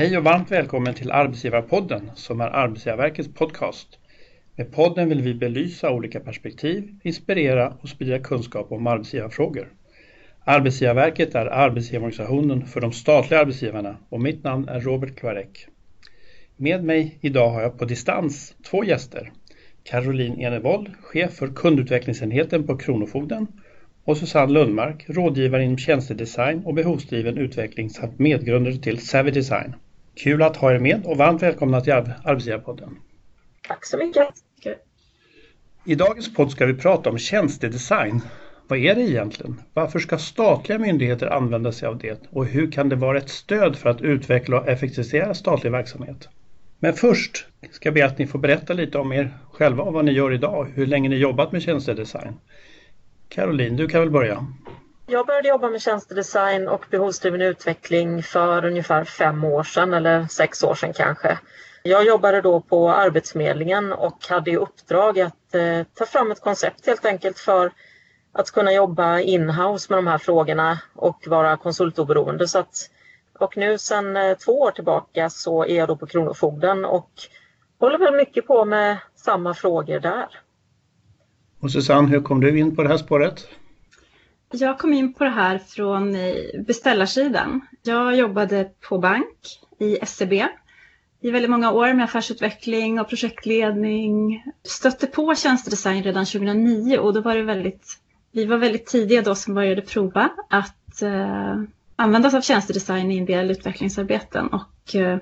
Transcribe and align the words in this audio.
Hej 0.00 0.18
och 0.18 0.24
varmt 0.24 0.50
välkommen 0.50 0.94
till 0.94 1.10
Arbetsgivarpodden 1.10 2.10
som 2.14 2.40
är 2.40 2.48
Arbetsgivarverkets 2.48 3.28
podcast. 3.34 3.98
Med 4.56 4.72
podden 4.72 5.08
vill 5.08 5.22
vi 5.22 5.34
belysa 5.34 5.90
olika 5.90 6.20
perspektiv, 6.20 6.94
inspirera 7.02 7.76
och 7.80 7.88
sprida 7.88 8.18
kunskap 8.18 8.72
om 8.72 8.86
arbetsgivarfrågor. 8.86 9.72
Arbetsgivarverket 10.44 11.34
är 11.34 11.46
arbetsgivarorganisationen 11.46 12.66
för 12.66 12.80
de 12.80 12.92
statliga 12.92 13.40
arbetsgivarna 13.40 13.96
och 14.08 14.20
mitt 14.20 14.44
namn 14.44 14.68
är 14.68 14.80
Robert 14.80 15.16
Kvarek. 15.16 15.66
Med 16.56 16.84
mig 16.84 17.18
idag 17.20 17.50
har 17.50 17.62
jag 17.62 17.78
på 17.78 17.84
distans 17.84 18.54
två 18.70 18.84
gäster. 18.84 19.32
Caroline 19.84 20.40
Enevold, 20.40 20.90
chef 21.00 21.32
för 21.32 21.48
kundutvecklingsenheten 21.48 22.66
på 22.66 22.76
Kronofogden 22.76 23.46
och 24.04 24.16
Susanne 24.16 24.52
Lundmark, 24.52 25.04
rådgivare 25.08 25.64
inom 25.64 25.78
tjänstedesign 25.78 26.62
och 26.64 26.74
behovsdriven 26.74 27.38
utveckling 27.38 27.90
samt 27.90 28.18
medgrundare 28.18 28.76
till 28.76 28.98
Savvy 28.98 29.30
Design. 29.30 29.74
Kul 30.22 30.42
att 30.42 30.56
ha 30.56 30.72
er 30.72 30.78
med 30.78 31.06
och 31.06 31.16
varmt 31.16 31.42
välkomna 31.42 31.80
till 31.80 31.92
Arbetsgivarpodden. 31.92 32.96
Tack 33.68 33.86
så 33.86 33.96
mycket. 33.96 34.28
I 35.84 35.94
dagens 35.94 36.34
podd 36.34 36.50
ska 36.50 36.66
vi 36.66 36.74
prata 36.74 37.10
om 37.10 37.18
tjänstedesign. 37.18 38.20
Vad 38.68 38.78
är 38.78 38.94
det 38.94 39.00
egentligen? 39.00 39.60
Varför 39.74 39.98
ska 39.98 40.18
statliga 40.18 40.78
myndigheter 40.78 41.26
använda 41.26 41.72
sig 41.72 41.88
av 41.88 41.98
det? 41.98 42.20
Och 42.30 42.46
hur 42.46 42.72
kan 42.72 42.88
det 42.88 42.96
vara 42.96 43.18
ett 43.18 43.28
stöd 43.28 43.76
för 43.76 43.90
att 43.90 44.00
utveckla 44.00 44.60
och 44.60 44.68
effektivisera 44.68 45.34
statlig 45.34 45.70
verksamhet? 45.70 46.28
Men 46.78 46.94
först 46.94 47.46
ska 47.70 47.86
jag 47.86 47.94
be 47.94 48.06
att 48.06 48.18
ni 48.18 48.26
får 48.26 48.38
berätta 48.38 48.72
lite 48.72 48.98
om 48.98 49.12
er 49.12 49.38
själva 49.52 49.82
och 49.82 49.92
vad 49.92 50.04
ni 50.04 50.12
gör 50.12 50.32
idag, 50.32 50.66
hur 50.74 50.86
länge 50.86 51.08
ni 51.08 51.16
jobbat 51.16 51.52
med 51.52 51.62
tjänstedesign. 51.62 52.34
Caroline, 53.28 53.76
du 53.76 53.88
kan 53.88 54.00
väl 54.00 54.10
börja? 54.10 54.46
Jag 55.12 55.26
började 55.26 55.48
jobba 55.48 55.70
med 55.70 55.82
tjänstedesign 55.82 56.68
och 56.68 56.86
behovsdriven 56.90 57.42
utveckling 57.42 58.22
för 58.22 58.64
ungefär 58.64 59.04
fem 59.04 59.44
år 59.44 59.62
sedan 59.62 59.94
eller 59.94 60.26
sex 60.26 60.62
år 60.64 60.74
sedan 60.74 60.92
kanske. 60.92 61.38
Jag 61.82 62.06
jobbade 62.06 62.40
då 62.40 62.60
på 62.60 62.90
Arbetsförmedlingen 62.90 63.92
och 63.92 64.26
hade 64.28 64.50
i 64.50 64.56
uppdrag 64.56 65.20
att 65.20 65.54
eh, 65.54 65.82
ta 65.94 66.06
fram 66.06 66.30
ett 66.30 66.40
koncept 66.40 66.86
helt 66.86 67.04
enkelt 67.04 67.38
för 67.38 67.72
att 68.32 68.50
kunna 68.50 68.72
jobba 68.72 69.20
in-house 69.20 69.86
med 69.92 69.98
de 69.98 70.06
här 70.06 70.18
frågorna 70.18 70.78
och 70.94 71.24
vara 71.26 71.56
konsultoberoende. 71.56 72.48
Så 72.48 72.58
att, 72.58 72.90
och 73.38 73.56
nu 73.56 73.78
sedan 73.78 74.16
eh, 74.16 74.36
två 74.36 74.60
år 74.60 74.70
tillbaka 74.70 75.30
så 75.30 75.64
är 75.64 75.76
jag 75.76 75.88
då 75.88 75.96
på 75.96 76.06
Kronofogden 76.06 76.84
och 76.84 77.10
håller 77.80 77.98
väl 77.98 78.14
mycket 78.16 78.46
på 78.46 78.64
med 78.64 78.96
samma 79.16 79.54
frågor 79.54 80.00
där. 80.00 80.28
Och 81.60 81.70
Susanne, 81.70 82.08
hur 82.08 82.22
kom 82.22 82.40
du 82.40 82.58
in 82.58 82.76
på 82.76 82.82
det 82.82 82.88
här 82.88 82.96
spåret? 82.96 83.48
Jag 84.52 84.78
kom 84.78 84.92
in 84.92 85.14
på 85.14 85.24
det 85.24 85.30
här 85.30 85.58
från 85.58 86.14
eh, 86.14 86.34
beställarsidan. 86.66 87.60
Jag 87.82 88.16
jobbade 88.16 88.70
på 88.88 88.98
bank 88.98 89.60
i 89.78 89.98
SEB 90.06 90.32
i 91.20 91.30
väldigt 91.30 91.50
många 91.50 91.72
år 91.72 91.92
med 91.92 92.04
affärsutveckling 92.04 93.00
och 93.00 93.08
projektledning. 93.08 94.44
Stötte 94.62 95.06
på 95.06 95.34
tjänstedesign 95.34 96.02
redan 96.02 96.24
2009 96.26 96.98
och 96.98 97.14
då 97.14 97.20
var 97.20 97.34
det 97.36 97.42
väldigt, 97.42 97.98
vi 98.32 98.44
var 98.44 98.56
väldigt 98.56 98.86
tidiga 98.86 99.22
då 99.22 99.34
som 99.34 99.54
började 99.54 99.82
prova 99.82 100.28
att 100.50 101.02
eh, 101.02 101.62
använda 101.96 102.28
oss 102.28 102.34
av 102.34 102.40
tjänstedesign 102.40 103.10
i 103.10 103.18
en 103.18 103.26
del 103.26 103.50
utvecklingsarbeten 103.50 104.46
och 104.46 104.94
eh, 104.94 105.18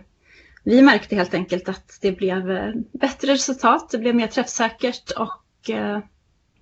vi 0.65 0.83
märkte 0.83 1.17
helt 1.17 1.35
enkelt 1.35 1.69
att 1.69 1.99
det 2.01 2.13
blev 2.13 2.51
eh, 2.51 2.73
bättre 2.93 3.33
resultat, 3.33 3.89
det 3.91 3.99
blev 3.99 4.15
mer 4.15 4.27
träffsäkert 4.27 5.11
och 5.11 5.71
eh, 5.71 5.99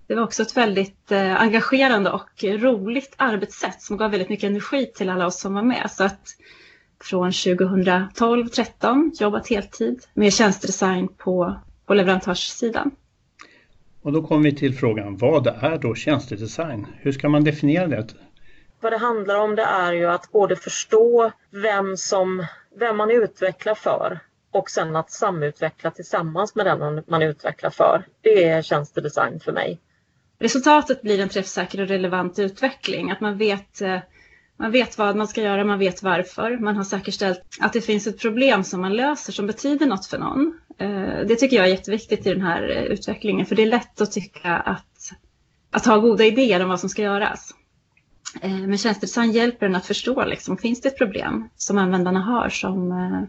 det 0.07 0.15
var 0.15 0.23
också 0.23 0.41
ett 0.41 0.57
väldigt 0.57 1.11
eh, 1.11 1.41
engagerande 1.41 2.11
och 2.11 2.43
roligt 2.43 3.13
arbetssätt 3.17 3.81
som 3.81 3.97
gav 3.97 4.11
väldigt 4.11 4.29
mycket 4.29 4.49
energi 4.49 4.91
till 4.95 5.09
alla 5.09 5.25
oss 5.25 5.39
som 5.39 5.53
var 5.53 5.63
med. 5.63 5.91
Så 5.91 6.03
att 6.03 6.35
från 7.03 7.31
2012-13 7.31 9.11
jobbat 9.19 9.47
heltid 9.47 10.05
med 10.13 10.33
tjänstedesign 10.33 11.07
på, 11.07 11.55
på 11.85 11.93
leverantörssidan. 11.93 12.91
Och 14.01 14.11
då 14.11 14.27
kommer 14.27 14.43
vi 14.43 14.55
till 14.55 14.75
frågan, 14.75 15.17
vad 15.17 15.47
är 15.47 15.77
då 15.77 15.95
tjänstedesign? 15.95 16.87
Hur 16.99 17.11
ska 17.11 17.29
man 17.29 17.43
definiera 17.43 17.87
det? 17.87 18.07
Vad 18.79 18.91
det 18.91 18.97
handlar 18.97 19.35
om 19.35 19.55
det 19.55 19.63
är 19.63 19.93
ju 19.93 20.05
att 20.05 20.31
både 20.31 20.55
förstå 20.55 21.31
vem, 21.49 21.97
som, 21.97 22.45
vem 22.79 22.97
man 22.97 23.11
utvecklar 23.11 23.75
för 23.75 24.19
och 24.51 24.69
sen 24.69 24.95
att 24.95 25.11
samutveckla 25.11 25.91
tillsammans 25.91 26.55
med 26.55 26.65
den 26.65 27.03
man 27.07 27.21
utvecklar 27.21 27.69
för. 27.69 28.05
Det 28.21 28.43
är 28.43 28.61
tjänstedesign 28.61 29.39
för 29.39 29.51
mig. 29.51 29.79
Resultatet 30.39 31.01
blir 31.01 31.19
en 31.19 31.29
träffsäker 31.29 31.81
och 31.81 31.87
relevant 31.87 32.39
utveckling. 32.39 33.11
Att 33.11 33.21
man 33.21 33.37
vet, 33.37 33.81
eh, 33.81 33.99
man 34.57 34.71
vet 34.71 34.97
vad 34.97 35.15
man 35.15 35.27
ska 35.27 35.41
göra, 35.41 35.63
man 35.63 35.79
vet 35.79 36.03
varför. 36.03 36.57
Man 36.57 36.75
har 36.75 36.83
säkerställt 36.83 37.41
att 37.59 37.73
det 37.73 37.81
finns 37.81 38.07
ett 38.07 38.19
problem 38.19 38.63
som 38.63 38.81
man 38.81 38.93
löser 38.93 39.33
som 39.33 39.47
betyder 39.47 39.85
något 39.85 40.05
för 40.05 40.17
någon. 40.17 40.59
Eh, 40.77 41.19
det 41.27 41.35
tycker 41.35 41.57
jag 41.57 41.65
är 41.65 41.69
jätteviktigt 41.69 42.27
i 42.27 42.33
den 42.33 42.41
här 42.41 42.69
eh, 42.69 42.83
utvecklingen. 42.83 43.45
För 43.45 43.55
det 43.55 43.61
är 43.61 43.67
lätt 43.67 44.01
att 44.01 44.11
tycka 44.11 44.55
att, 44.55 45.11
att 45.71 45.85
ha 45.85 45.97
goda 45.97 46.25
idéer 46.25 46.63
om 46.63 46.69
vad 46.69 46.79
som 46.79 46.89
ska 46.89 47.01
göras. 47.01 47.53
Men 48.41 48.77
tjänstedesign 48.77 49.31
hjälper 49.31 49.65
en 49.65 49.75
att 49.75 49.85
förstå, 49.85 50.25
liksom, 50.25 50.57
finns 50.57 50.81
det 50.81 50.89
ett 50.89 50.97
problem 50.97 51.49
som 51.55 51.77
användarna 51.77 52.19
har 52.19 52.49
som, 52.49 53.27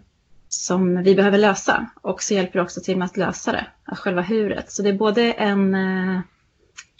som 0.49 1.03
vi 1.03 1.15
behöver 1.15 1.39
lösa? 1.39 1.91
Och 1.95 2.23
så 2.23 2.35
hjälper 2.35 2.59
det 2.59 2.63
också 2.63 2.81
till 2.81 2.97
med 2.97 3.05
att 3.05 3.17
lösa 3.17 3.53
det, 3.53 3.67
själva 3.97 4.23
huret. 4.23 4.73
Så 4.73 4.83
det 4.83 4.89
är 4.89 4.99
både 4.99 5.33
en 5.33 5.77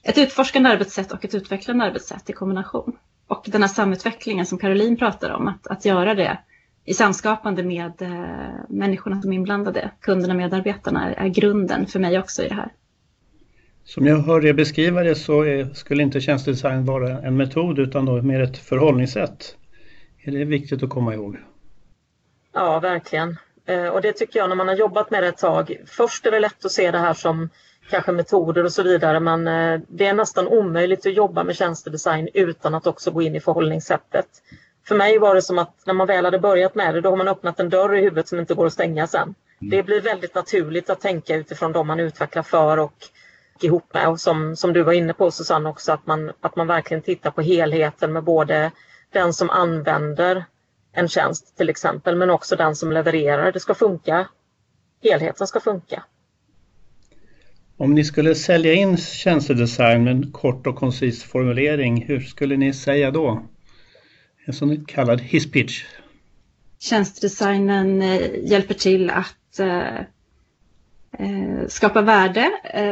ett 0.03 0.19
utforskande 0.19 0.69
arbetssätt 0.69 1.13
och 1.13 1.25
ett 1.25 1.35
utvecklande 1.35 1.85
arbetssätt 1.85 2.31
i 2.31 2.33
kombination. 2.33 2.97
Och 3.27 3.45
den 3.47 3.63
här 3.63 3.69
samutvecklingen 3.69 4.47
som 4.47 4.59
Caroline 4.59 4.97
pratar 4.97 5.31
om, 5.31 5.49
att, 5.49 5.67
att 5.67 5.85
göra 5.85 6.15
det 6.15 6.39
i 6.85 6.95
samskapande 6.95 7.63
med 7.63 8.03
eh, 8.03 8.61
människorna 8.69 9.23
som 9.23 9.33
är 9.33 9.37
inblandade, 9.37 9.91
kunderna 10.01 10.35
och 10.35 10.39
medarbetarna, 10.39 11.11
är, 11.11 11.25
är, 11.25 11.29
grunden 11.29 11.87
för 11.87 11.99
mig 12.01 12.19
också 12.19 12.43
i 12.43 12.49
det 12.49 12.55
här. 12.55 12.73
Som 13.85 14.07
jag 14.07 14.19
hör 14.19 14.47
er 14.47 14.53
beskriva 14.53 15.03
det 15.03 15.15
så 15.15 15.43
är, 15.43 15.65
skulle 15.75 16.03
inte 16.03 16.21
tjänstedesign 16.21 16.85
vara 16.85 17.23
en 17.23 17.37
metod 17.37 17.79
utan 17.79 18.07
då 18.07 18.23
mer 18.23 18.41
ett 18.41 18.59
förhållningssätt. 18.59 19.57
Är 20.23 20.33
det 20.33 20.45
viktigt 20.45 20.83
att 20.83 20.91
komma 20.91 21.15
ihåg? 21.15 21.37
Ja, 22.53 22.81
verkligen. 22.81 23.37
Eh, 23.67 23.87
och 23.87 24.03
det 24.03 24.13
tycker 24.13 24.39
jag 24.39 24.49
när 24.49 24.57
man 24.57 24.69
har 24.69 24.75
jobbat 24.75 25.11
med 25.11 25.23
det 25.23 25.29
ett 25.29 25.39
tag. 25.39 25.77
Först 25.87 26.27
är 26.27 26.31
det 26.31 26.41
lätt 26.41 26.65
att 26.65 26.73
se 26.73 26.91
det 26.91 26.99
här 26.99 27.15
som 27.15 27.49
kanske 27.91 28.13
metoder 28.13 28.65
och 28.65 28.73
så 28.73 28.83
vidare 28.83 29.21
men 29.21 29.49
eh, 29.49 29.81
det 29.89 30.07
är 30.07 30.13
nästan 30.13 30.49
omöjligt 30.49 31.07
att 31.07 31.13
jobba 31.13 31.45
med 31.45 31.57
tjänstedesign 31.57 32.29
utan 32.35 32.75
att 32.75 32.87
också 32.87 33.11
gå 33.11 33.23
in 33.23 33.35
i 33.35 33.41
förhållningssättet. 33.41 34.27
För 34.89 34.95
mig 34.95 35.19
var 35.19 35.35
det 35.35 35.43
som 35.43 35.59
att 35.59 35.87
när 35.87 35.95
man 35.95 36.07
väl 36.07 36.25
hade 36.25 36.39
börjat 36.39 36.75
med 36.75 36.95
det 36.95 37.01
då 37.01 37.11
har 37.11 37.17
man 37.17 37.29
öppnat 37.29 37.61
en 37.61 37.71
dörr 37.71 37.95
i 37.95 38.01
huvudet 38.01 38.29
som 38.29 38.39
inte 38.39 38.55
går 38.55 38.67
att 38.67 38.73
stänga 38.73 39.07
sen. 39.07 39.23
Mm. 39.23 39.71
Det 39.71 39.83
blir 39.83 40.01
väldigt 40.01 40.35
naturligt 40.35 40.91
att 40.91 41.01
tänka 41.01 41.37
utifrån 41.37 41.73
de 41.73 41.87
man 41.87 42.01
utvecklar 42.01 42.43
för 42.43 42.79
och 42.79 42.95
ihop 43.61 43.95
med 43.95 44.09
och 44.09 44.21
som, 44.21 44.57
som 44.57 44.73
du 44.73 44.83
var 44.83 44.93
inne 44.93 45.13
på 45.13 45.31
Susanne 45.31 45.69
också 45.69 45.93
att 45.93 46.07
man, 46.07 46.33
att 46.41 46.57
man 46.57 46.67
verkligen 46.67 47.03
tittar 47.03 47.31
på 47.31 47.43
helheten 47.43 48.13
med 48.13 48.25
både 48.25 48.71
den 49.13 49.33
som 49.33 49.51
använder 49.51 50.45
en 50.93 51.09
tjänst 51.09 51.57
till 51.57 51.69
exempel 51.69 52.17
men 52.17 52.31
också 52.31 52.57
den 52.57 52.77
som 52.77 52.93
levererar. 52.93 53.53
Det 53.53 53.61
ska 53.61 53.75
funka. 53.75 54.29
Helheten 55.03 55.47
ska 55.47 55.61
funka. 55.61 56.05
Om 57.81 57.95
ni 57.95 58.05
skulle 58.05 58.35
sälja 58.35 58.73
in 58.73 58.97
tjänstedesign 58.97 60.05
med 60.05 60.13
en 60.17 60.33
kort 60.33 60.67
och 60.67 60.77
koncis 60.77 61.23
formulering, 61.23 62.05
hur 62.05 62.21
skulle 62.21 62.57
ni 62.57 62.73
säga 62.73 63.11
då? 63.11 63.47
En 64.45 64.53
sån 64.53 64.85
kallad 64.85 65.21
hisspitch. 65.21 65.85
Tjänstedesignen 66.79 68.03
eh, 68.03 68.21
hjälper 68.45 68.75
till 68.75 69.11
att 69.11 69.59
eh, 69.59 69.99
eh, 71.19 71.67
skapa 71.69 72.03
värde 72.03 72.51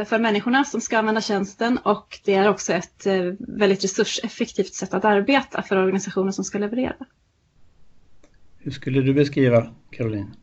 för 0.09 0.19
människorna 0.19 0.65
som 0.65 0.81
ska 0.81 0.99
använda 0.99 1.21
tjänsten 1.21 1.79
och 1.79 2.21
det 2.25 2.35
är 2.35 2.49
också 2.49 2.73
ett 2.73 3.07
väldigt 3.39 3.85
resurseffektivt 3.85 4.75
sätt 4.75 4.95
att 4.95 5.05
arbeta 5.05 5.63
för 5.63 5.77
organisationer 5.77 6.33
som 6.33 6.45
ska 6.45 6.59
leverera. 6.59 6.97
Hur 8.59 8.71
skulle 8.71 9.01
du 9.01 9.15
beskriva 9.15 9.75
Caroline? 9.91 10.35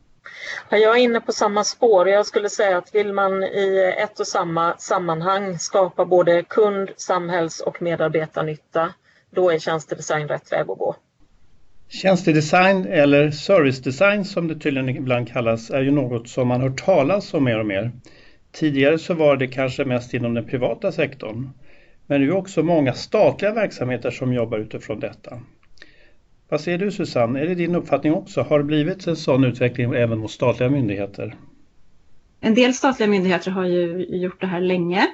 Jag 0.69 0.99
är 0.99 1.03
inne 1.03 1.21
på 1.21 1.31
samma 1.31 1.63
spår. 1.63 2.09
Jag 2.09 2.25
skulle 2.25 2.49
säga 2.49 2.77
att 2.77 2.95
vill 2.95 3.13
man 3.13 3.43
i 3.43 3.95
ett 3.97 4.19
och 4.19 4.27
samma 4.27 4.77
sammanhang 4.77 5.59
skapa 5.59 6.05
både 6.05 6.43
kund-, 6.43 6.91
samhälls 6.97 7.59
och 7.59 7.81
medarbetarnytta, 7.81 8.93
då 9.29 9.49
är 9.49 9.59
tjänstedesign 9.59 10.27
rätt 10.27 10.51
väg 10.51 10.61
att 10.61 10.77
gå. 10.77 10.95
Tjänstedesign 11.89 12.85
eller 12.85 13.31
servicedesign 13.31 14.25
som 14.25 14.47
det 14.47 14.59
tydligen 14.59 14.89
ibland 14.89 15.31
kallas 15.31 15.69
är 15.69 15.81
ju 15.81 15.91
något 15.91 16.29
som 16.29 16.47
man 16.47 16.61
hört 16.61 16.85
talas 16.85 17.33
om 17.33 17.43
mer 17.43 17.59
och 17.59 17.65
mer. 17.65 17.91
Tidigare 18.51 18.99
så 18.99 19.13
var 19.13 19.37
det 19.37 19.47
kanske 19.47 19.85
mest 19.85 20.13
inom 20.13 20.33
den 20.33 20.45
privata 20.45 20.91
sektorn. 20.91 21.49
Men 22.07 22.21
det 22.21 22.27
är 22.27 22.31
också 22.31 22.63
många 22.63 22.93
statliga 22.93 23.53
verksamheter 23.53 24.11
som 24.11 24.33
jobbar 24.33 24.57
utifrån 24.57 24.99
detta. 24.99 25.39
Vad 26.53 26.61
säger 26.61 26.77
du 26.77 26.91
Susanne, 26.91 27.39
är 27.39 27.47
det 27.47 27.55
din 27.55 27.75
uppfattning 27.75 28.13
också? 28.13 28.41
Har 28.41 28.57
det 28.57 28.63
blivit 28.63 29.07
en 29.07 29.15
sån 29.15 29.43
utveckling 29.43 29.93
även 29.93 30.19
mot 30.19 30.31
statliga 30.31 30.69
myndigheter? 30.69 31.35
En 32.39 32.55
del 32.55 32.73
statliga 32.73 33.09
myndigheter 33.09 33.51
har 33.51 33.65
ju 33.65 34.05
gjort 34.09 34.41
det 34.41 34.47
här 34.47 34.61
länge. 34.61 35.07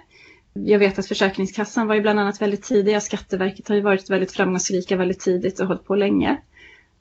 Jag 0.53 0.79
vet 0.79 0.99
att 0.99 1.07
Försäkringskassan 1.07 1.87
var 1.87 1.95
ju 1.95 2.01
bland 2.01 2.19
annat 2.19 2.41
väldigt 2.41 2.63
tidiga. 2.63 3.01
Skatteverket 3.01 3.67
har 3.67 3.75
ju 3.75 3.81
varit 3.81 4.09
väldigt 4.09 4.31
framgångsrika 4.31 4.97
väldigt 4.97 5.19
tidigt 5.19 5.59
och 5.59 5.67
hållit 5.67 5.85
på 5.85 5.95
länge. 5.95 6.37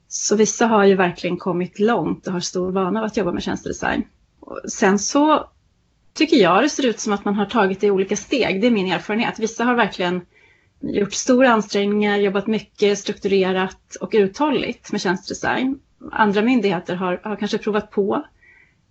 Så 0.07 0.35
vissa 0.35 0.67
har 0.67 0.85
ju 0.85 0.95
verkligen 0.95 1.37
kommit 1.37 1.79
långt 1.79 2.27
och 2.27 2.33
har 2.33 2.39
stor 2.39 2.71
vana 2.71 2.99
av 2.99 3.05
att 3.05 3.17
jobba 3.17 3.31
med 3.31 3.43
tjänstedesign. 3.43 4.03
Sen 4.69 4.99
så 4.99 5.49
tycker 6.13 6.37
jag 6.37 6.63
det 6.63 6.69
ser 6.69 6.85
ut 6.85 6.99
som 6.99 7.13
att 7.13 7.25
man 7.25 7.35
har 7.35 7.45
tagit 7.45 7.81
det 7.81 7.87
i 7.87 7.91
olika 7.91 8.15
steg. 8.15 8.61
Det 8.61 8.67
är 8.67 8.71
min 8.71 8.91
erfarenhet. 8.91 9.39
Vissa 9.39 9.63
har 9.63 9.75
verkligen 9.75 10.21
gjort 10.81 11.13
stora 11.13 11.49
ansträngningar, 11.49 12.17
jobbat 12.17 12.47
mycket 12.47 12.99
strukturerat 12.99 13.95
och 14.01 14.09
uthålligt 14.13 14.91
med 14.91 15.01
tjänstedesign. 15.01 15.79
Andra 16.11 16.41
myndigheter 16.41 16.95
har, 16.95 17.21
har 17.23 17.35
kanske 17.35 17.57
provat 17.57 17.91
på 17.91 18.25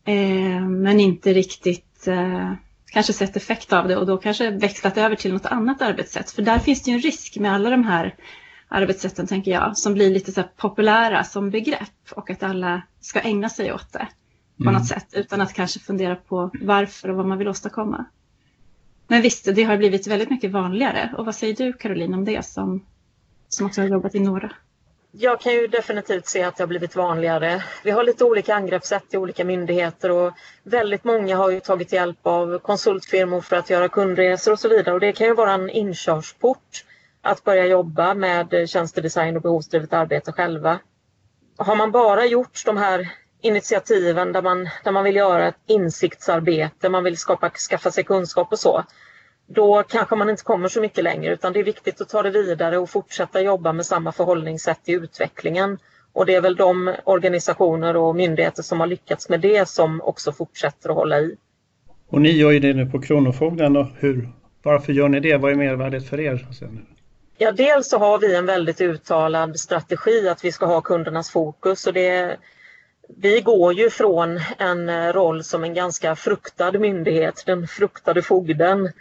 eh, 0.04 0.68
men 0.68 1.00
inte 1.00 1.32
riktigt 1.32 2.06
eh, 2.08 2.52
kanske 2.86 3.12
sett 3.12 3.36
effekt 3.36 3.72
av 3.72 3.88
det 3.88 3.96
och 3.96 4.06
då 4.06 4.16
kanske 4.16 4.50
växlat 4.50 4.98
över 4.98 5.16
till 5.16 5.32
något 5.32 5.46
annat 5.46 5.82
arbetssätt. 5.82 6.30
För 6.30 6.42
där 6.42 6.58
finns 6.58 6.82
det 6.82 6.90
ju 6.90 6.94
en 6.94 7.02
risk 7.02 7.36
med 7.36 7.52
alla 7.52 7.70
de 7.70 7.84
här 7.84 8.14
arbetssätten, 8.68 9.26
tänker 9.26 9.50
jag, 9.50 9.78
som 9.78 9.94
blir 9.94 10.10
lite 10.10 10.32
så 10.32 10.42
populära 10.56 11.24
som 11.24 11.50
begrepp 11.50 12.12
och 12.12 12.30
att 12.30 12.42
alla 12.42 12.82
ska 13.00 13.20
ägna 13.20 13.48
sig 13.48 13.72
åt 13.72 13.92
det 13.92 14.08
på 14.56 14.62
mm. 14.62 14.74
något 14.74 14.86
sätt 14.86 15.06
utan 15.12 15.40
att 15.40 15.54
kanske 15.54 15.80
fundera 15.80 16.16
på 16.16 16.50
varför 16.60 17.10
och 17.10 17.16
vad 17.16 17.26
man 17.26 17.38
vill 17.38 17.48
åstadkomma. 17.48 18.04
Men 19.08 19.22
visst, 19.22 19.44
det 19.54 19.62
har 19.62 19.76
blivit 19.76 20.06
väldigt 20.06 20.30
mycket 20.30 20.50
vanligare. 20.50 21.14
Och 21.18 21.26
vad 21.26 21.34
säger 21.34 21.54
du 21.54 21.72
Caroline 21.72 22.14
om 22.14 22.24
det 22.24 22.44
som, 22.44 22.86
som 23.48 23.66
också 23.66 23.80
har 23.80 23.88
jobbat 23.88 24.14
i 24.14 24.20
Nora? 24.20 24.52
Jag 25.10 25.40
kan 25.40 25.52
ju 25.52 25.66
definitivt 25.66 26.26
se 26.26 26.42
att 26.42 26.56
det 26.56 26.62
har 26.62 26.68
blivit 26.68 26.96
vanligare. 26.96 27.64
Vi 27.84 27.90
har 27.90 28.04
lite 28.04 28.24
olika 28.24 28.54
angreppssätt 28.54 29.14
i 29.14 29.16
olika 29.16 29.44
myndigheter 29.44 30.10
och 30.10 30.32
väldigt 30.62 31.04
många 31.04 31.36
har 31.36 31.50
ju 31.50 31.60
tagit 31.60 31.92
hjälp 31.92 32.18
av 32.22 32.58
konsultfirmor 32.58 33.40
för 33.40 33.56
att 33.56 33.70
göra 33.70 33.88
kundresor 33.88 34.52
och 34.52 34.60
så 34.60 34.68
vidare 34.68 34.94
och 34.94 35.00
det 35.00 35.12
kan 35.12 35.26
ju 35.26 35.34
vara 35.34 35.52
en 35.52 35.70
inkörsport 35.70 36.84
att 37.22 37.44
börja 37.44 37.66
jobba 37.66 38.14
med 38.14 38.68
tjänstedesign 38.68 39.36
och 39.36 39.42
behovsdrivet 39.42 39.92
arbete 39.92 40.32
själva. 40.32 40.78
Har 41.56 41.76
man 41.76 41.90
bara 41.90 42.26
gjort 42.26 42.62
de 42.66 42.76
här 42.76 43.08
initiativen 43.40 44.32
där 44.32 44.42
man, 44.42 44.68
där 44.84 44.92
man 44.92 45.04
vill 45.04 45.16
göra 45.16 45.48
ett 45.48 45.58
insiktsarbete, 45.66 46.88
man 46.88 47.04
vill 47.04 47.16
skapa, 47.16 47.50
skaffa 47.50 47.90
sig 47.90 48.04
kunskap 48.04 48.52
och 48.52 48.58
så, 48.58 48.84
då 49.46 49.82
kanske 49.82 50.16
man 50.16 50.30
inte 50.30 50.44
kommer 50.44 50.68
så 50.68 50.80
mycket 50.80 51.04
längre 51.04 51.32
utan 51.32 51.52
det 51.52 51.60
är 51.60 51.64
viktigt 51.64 52.00
att 52.00 52.08
ta 52.08 52.22
det 52.22 52.30
vidare 52.30 52.78
och 52.78 52.90
fortsätta 52.90 53.40
jobba 53.40 53.72
med 53.72 53.86
samma 53.86 54.12
förhållningssätt 54.12 54.88
i 54.88 54.92
utvecklingen. 54.92 55.78
Och 56.12 56.26
det 56.26 56.34
är 56.34 56.40
väl 56.40 56.56
de 56.56 56.94
organisationer 57.04 57.96
och 57.96 58.16
myndigheter 58.16 58.62
som 58.62 58.80
har 58.80 58.86
lyckats 58.86 59.28
med 59.28 59.40
det 59.40 59.68
som 59.68 60.00
också 60.00 60.32
fortsätter 60.32 60.90
att 60.90 60.96
hålla 60.96 61.20
i. 61.20 61.36
Och 62.08 62.20
ni 62.20 62.30
gör 62.30 62.50
ju 62.50 62.60
det 62.60 62.74
nu 62.74 62.86
på 62.86 63.00
Kronofogden 63.00 63.76
och 63.76 63.86
hur, 63.96 64.28
varför 64.62 64.92
gör 64.92 65.08
ni 65.08 65.20
det? 65.20 65.36
Vad 65.36 65.52
är 65.52 65.56
mervärdet 65.56 66.08
för 66.08 66.20
er? 66.20 66.48
Ja, 67.38 67.52
dels 67.52 67.88
så 67.88 67.98
har 67.98 68.18
vi 68.18 68.36
en 68.36 68.46
väldigt 68.46 68.80
uttalad 68.80 69.60
strategi 69.60 70.28
att 70.28 70.44
vi 70.44 70.52
ska 70.52 70.66
ha 70.66 70.80
kundernas 70.80 71.30
fokus 71.30 71.86
och 71.86 71.92
det 71.92 72.36
vi 73.16 73.40
går 73.40 73.72
ju 73.72 73.90
från 73.90 74.40
en 74.58 74.88
eh, 74.88 75.12
roll 75.12 75.44
som 75.44 75.64
en 75.64 75.74
ganska 75.74 76.16
fruktad 76.16 76.72
myndighet, 76.72 77.42
den 77.46 77.68
fruktade 77.68 78.22
fogden, 78.22 78.92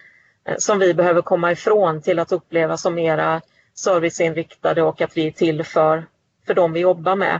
eh, 0.46 0.56
som 0.58 0.80
vi 0.80 0.94
behöver 0.94 1.22
komma 1.22 1.52
ifrån 1.52 2.02
till 2.02 2.20
att 2.20 2.32
uppleva 2.32 2.78
som 2.78 2.96
mera 2.96 3.42
serviceinriktade 3.74 4.84
och 4.84 5.02
att 5.02 5.18
vi 5.18 5.28
är 5.28 5.32
till 5.32 5.64
för, 5.64 6.06
för 6.48 6.54
dem 6.54 6.74
vi 6.74 6.80
jobbar 6.80 7.16
med. 7.16 7.40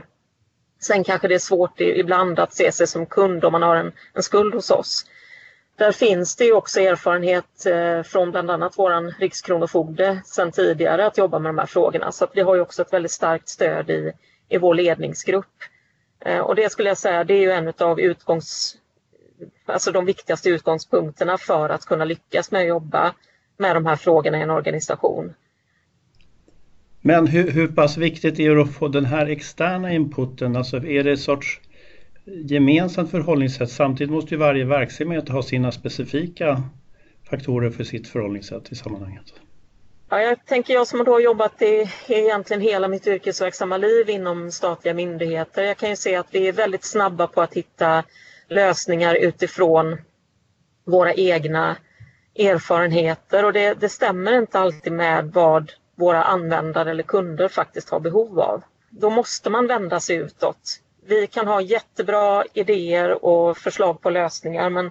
Sen 0.80 1.04
kanske 1.04 1.28
det 1.28 1.34
är 1.34 1.38
svårt 1.38 1.80
ibland 1.80 2.38
att 2.38 2.54
se 2.54 2.72
sig 2.72 2.86
som 2.86 3.06
kund 3.06 3.44
om 3.44 3.52
man 3.52 3.62
har 3.62 3.76
en, 3.76 3.92
en 4.14 4.22
skuld 4.22 4.54
hos 4.54 4.70
oss. 4.70 5.06
Där 5.76 5.92
finns 5.92 6.36
det 6.36 6.44
ju 6.44 6.52
också 6.52 6.80
erfarenhet 6.80 7.66
eh, 7.66 8.02
från 8.02 8.30
bland 8.30 8.50
annat 8.50 8.78
våran 8.78 9.10
rikskronofogde 9.10 10.20
sedan 10.24 10.52
tidigare 10.52 11.06
att 11.06 11.18
jobba 11.18 11.38
med 11.38 11.48
de 11.48 11.58
här 11.58 11.66
frågorna 11.66 12.12
så 12.12 12.24
att 12.24 12.30
vi 12.34 12.40
har 12.40 12.54
ju 12.54 12.60
också 12.60 12.82
ett 12.82 12.92
väldigt 12.92 13.12
starkt 13.12 13.48
stöd 13.48 13.90
i, 13.90 14.12
i 14.48 14.58
vår 14.58 14.74
ledningsgrupp. 14.74 15.46
Eh, 16.20 16.38
och 16.38 16.54
det 16.54 16.72
skulle 16.72 16.88
jag 16.88 16.98
säga, 16.98 17.24
det 17.24 17.34
är 17.34 17.40
ju 17.40 17.50
en 17.50 17.72
av 17.78 18.00
utgångs, 18.00 18.76
alltså 19.66 19.92
de 19.92 20.04
viktigaste 20.04 20.48
utgångspunkterna 20.48 21.38
för 21.38 21.68
att 21.68 21.84
kunna 21.84 22.04
lyckas 22.04 22.50
med 22.50 22.60
att 22.60 22.68
jobba 22.68 23.14
med 23.56 23.76
de 23.76 23.86
här 23.86 23.96
frågorna 23.96 24.38
i 24.38 24.42
en 24.42 24.50
organisation. 24.50 25.34
Men 27.00 27.26
hur, 27.26 27.50
hur 27.50 27.68
pass 27.68 27.96
viktigt 27.96 28.40
är 28.40 28.54
det 28.54 28.62
att 28.62 28.74
få 28.74 28.88
den 28.88 29.04
här 29.04 29.26
externa 29.26 29.92
inputen? 29.92 30.56
Alltså 30.56 30.76
är 30.76 31.04
det 31.04 31.12
ett 31.12 31.20
sorts 31.20 31.60
gemensamt 32.24 33.10
förhållningssätt? 33.10 33.70
Samtidigt 33.70 34.10
måste 34.10 34.34
ju 34.34 34.40
varje 34.40 34.64
verksamhet 34.64 35.28
ha 35.28 35.42
sina 35.42 35.72
specifika 35.72 36.62
faktorer 37.30 37.70
för 37.70 37.84
sitt 37.84 38.08
förhållningssätt 38.08 38.72
i 38.72 38.74
sammanhanget. 38.74 39.32
Ja, 40.10 40.20
jag 40.22 40.46
tänker 40.46 40.74
jag 40.74 40.86
som 40.86 41.06
har 41.06 41.20
jobbat 41.20 41.62
i 41.62 41.90
egentligen 42.06 42.60
hela 42.60 42.88
mitt 42.88 43.06
yrkesverksamma 43.06 43.76
liv 43.76 44.10
inom 44.10 44.52
statliga 44.52 44.94
myndigheter. 44.94 45.62
Jag 45.62 45.76
kan 45.76 45.90
ju 45.90 45.96
se 45.96 46.16
att 46.16 46.26
vi 46.30 46.48
är 46.48 46.52
väldigt 46.52 46.84
snabba 46.84 47.26
på 47.26 47.42
att 47.42 47.54
hitta 47.54 48.04
lösningar 48.48 49.14
utifrån 49.14 49.98
våra 50.84 51.14
egna 51.14 51.76
erfarenheter 52.38 53.44
och 53.44 53.52
det, 53.52 53.74
det 53.74 53.88
stämmer 53.88 54.32
inte 54.32 54.58
alltid 54.58 54.92
med 54.92 55.32
vad 55.32 55.72
våra 55.94 56.24
användare 56.24 56.90
eller 56.90 57.02
kunder 57.02 57.48
faktiskt 57.48 57.90
har 57.90 58.00
behov 58.00 58.40
av. 58.40 58.62
Då 58.90 59.10
måste 59.10 59.50
man 59.50 59.66
vända 59.66 60.00
sig 60.00 60.16
utåt. 60.16 60.80
Vi 61.06 61.26
kan 61.26 61.46
ha 61.46 61.60
jättebra 61.60 62.44
idéer 62.54 63.24
och 63.24 63.58
förslag 63.58 64.00
på 64.00 64.10
lösningar 64.10 64.70
men 64.70 64.90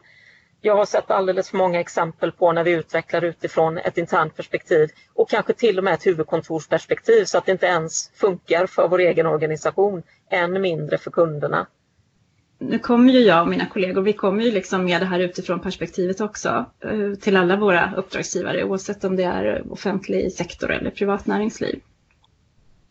jag 0.61 0.75
har 0.75 0.85
sett 0.85 1.11
alldeles 1.11 1.49
för 1.49 1.57
många 1.57 1.79
exempel 1.79 2.31
på 2.31 2.51
när 2.51 2.63
vi 2.63 2.71
utvecklar 2.71 3.23
utifrån 3.23 3.77
ett 3.77 3.97
internt 3.97 4.35
perspektiv 4.35 4.89
och 5.13 5.29
kanske 5.29 5.53
till 5.53 5.77
och 5.77 5.83
med 5.83 5.93
ett 5.93 6.07
huvudkontorsperspektiv 6.07 7.25
så 7.25 7.37
att 7.37 7.45
det 7.45 7.51
inte 7.51 7.65
ens 7.65 8.11
funkar 8.15 8.65
för 8.65 8.87
vår 8.87 8.99
egen 8.99 9.25
organisation, 9.25 10.03
än 10.29 10.61
mindre 10.61 10.97
för 10.97 11.11
kunderna 11.11 11.67
nu 12.59 12.79
kommer 12.79 13.13
ju 13.13 13.19
jag 13.19 13.41
och 13.41 13.47
mina 13.47 13.65
kollegor, 13.65 14.01
vi 14.01 14.13
kommer 14.13 14.43
ju 14.43 14.51
liksom 14.51 14.85
med 14.85 15.01
det 15.01 15.05
här 15.05 15.19
utifrån 15.19 15.59
perspektivet 15.59 16.21
också 16.21 16.65
eh, 16.79 17.13
till 17.19 17.37
alla 17.37 17.55
våra 17.55 17.93
uppdragsgivare 17.95 18.63
oavsett 18.63 19.03
om 19.03 19.15
det 19.15 19.23
är 19.23 19.71
offentlig 19.71 20.31
sektor 20.31 20.71
eller 20.71 20.91
privat 20.91 21.27
näringsliv. 21.27 21.79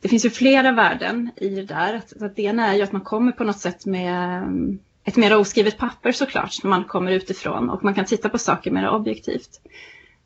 Det 0.00 0.08
finns 0.08 0.24
ju 0.24 0.30
flera 0.30 0.72
värden 0.72 1.30
i 1.36 1.48
det 1.48 1.62
där. 1.62 2.00
det 2.36 2.42
ena 2.42 2.66
är 2.66 2.74
ju 2.74 2.82
att 2.82 2.92
man 2.92 3.00
kommer 3.00 3.32
på 3.32 3.44
något 3.44 3.58
sätt 3.58 3.86
med 3.86 4.36
mm, 4.36 4.78
ett 5.06 5.16
mer 5.16 5.36
oskrivet 5.36 5.78
papper 5.78 6.12
såklart 6.12 6.62
när 6.62 6.70
man 6.70 6.84
kommer 6.84 7.12
utifrån 7.12 7.70
och 7.70 7.84
man 7.84 7.94
kan 7.94 8.04
titta 8.04 8.28
på 8.28 8.38
saker 8.38 8.70
mer 8.70 8.88
objektivt. 8.88 9.60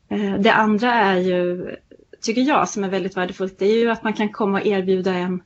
Eh, 0.09 0.33
det 0.39 0.53
andra 0.53 0.93
är 0.93 1.17
ju, 1.17 1.69
tycker 2.21 2.41
jag, 2.41 2.69
som 2.69 2.83
är 2.83 2.89
väldigt 2.89 3.17
värdefullt, 3.17 3.59
det 3.59 3.65
är 3.65 3.79
ju 3.79 3.91
att 3.91 4.03
man 4.03 4.13
kan 4.13 4.29
komma 4.29 4.59
och 4.59 4.65
erbjuda 4.65 5.13
en 5.13 5.43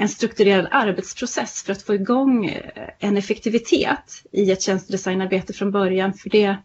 en 0.00 0.08
strukturerad 0.08 0.68
arbetsprocess 0.70 1.62
för 1.62 1.72
att 1.72 1.82
få 1.82 1.94
igång 1.94 2.46
eh, 2.46 2.88
en 2.98 3.16
effektivitet 3.16 4.22
i 4.32 4.50
ett 4.50 4.62
tjänstedesignarbete 4.62 5.52
från 5.52 5.70
början. 5.70 6.12
För 6.14 6.30
det, 6.30 6.56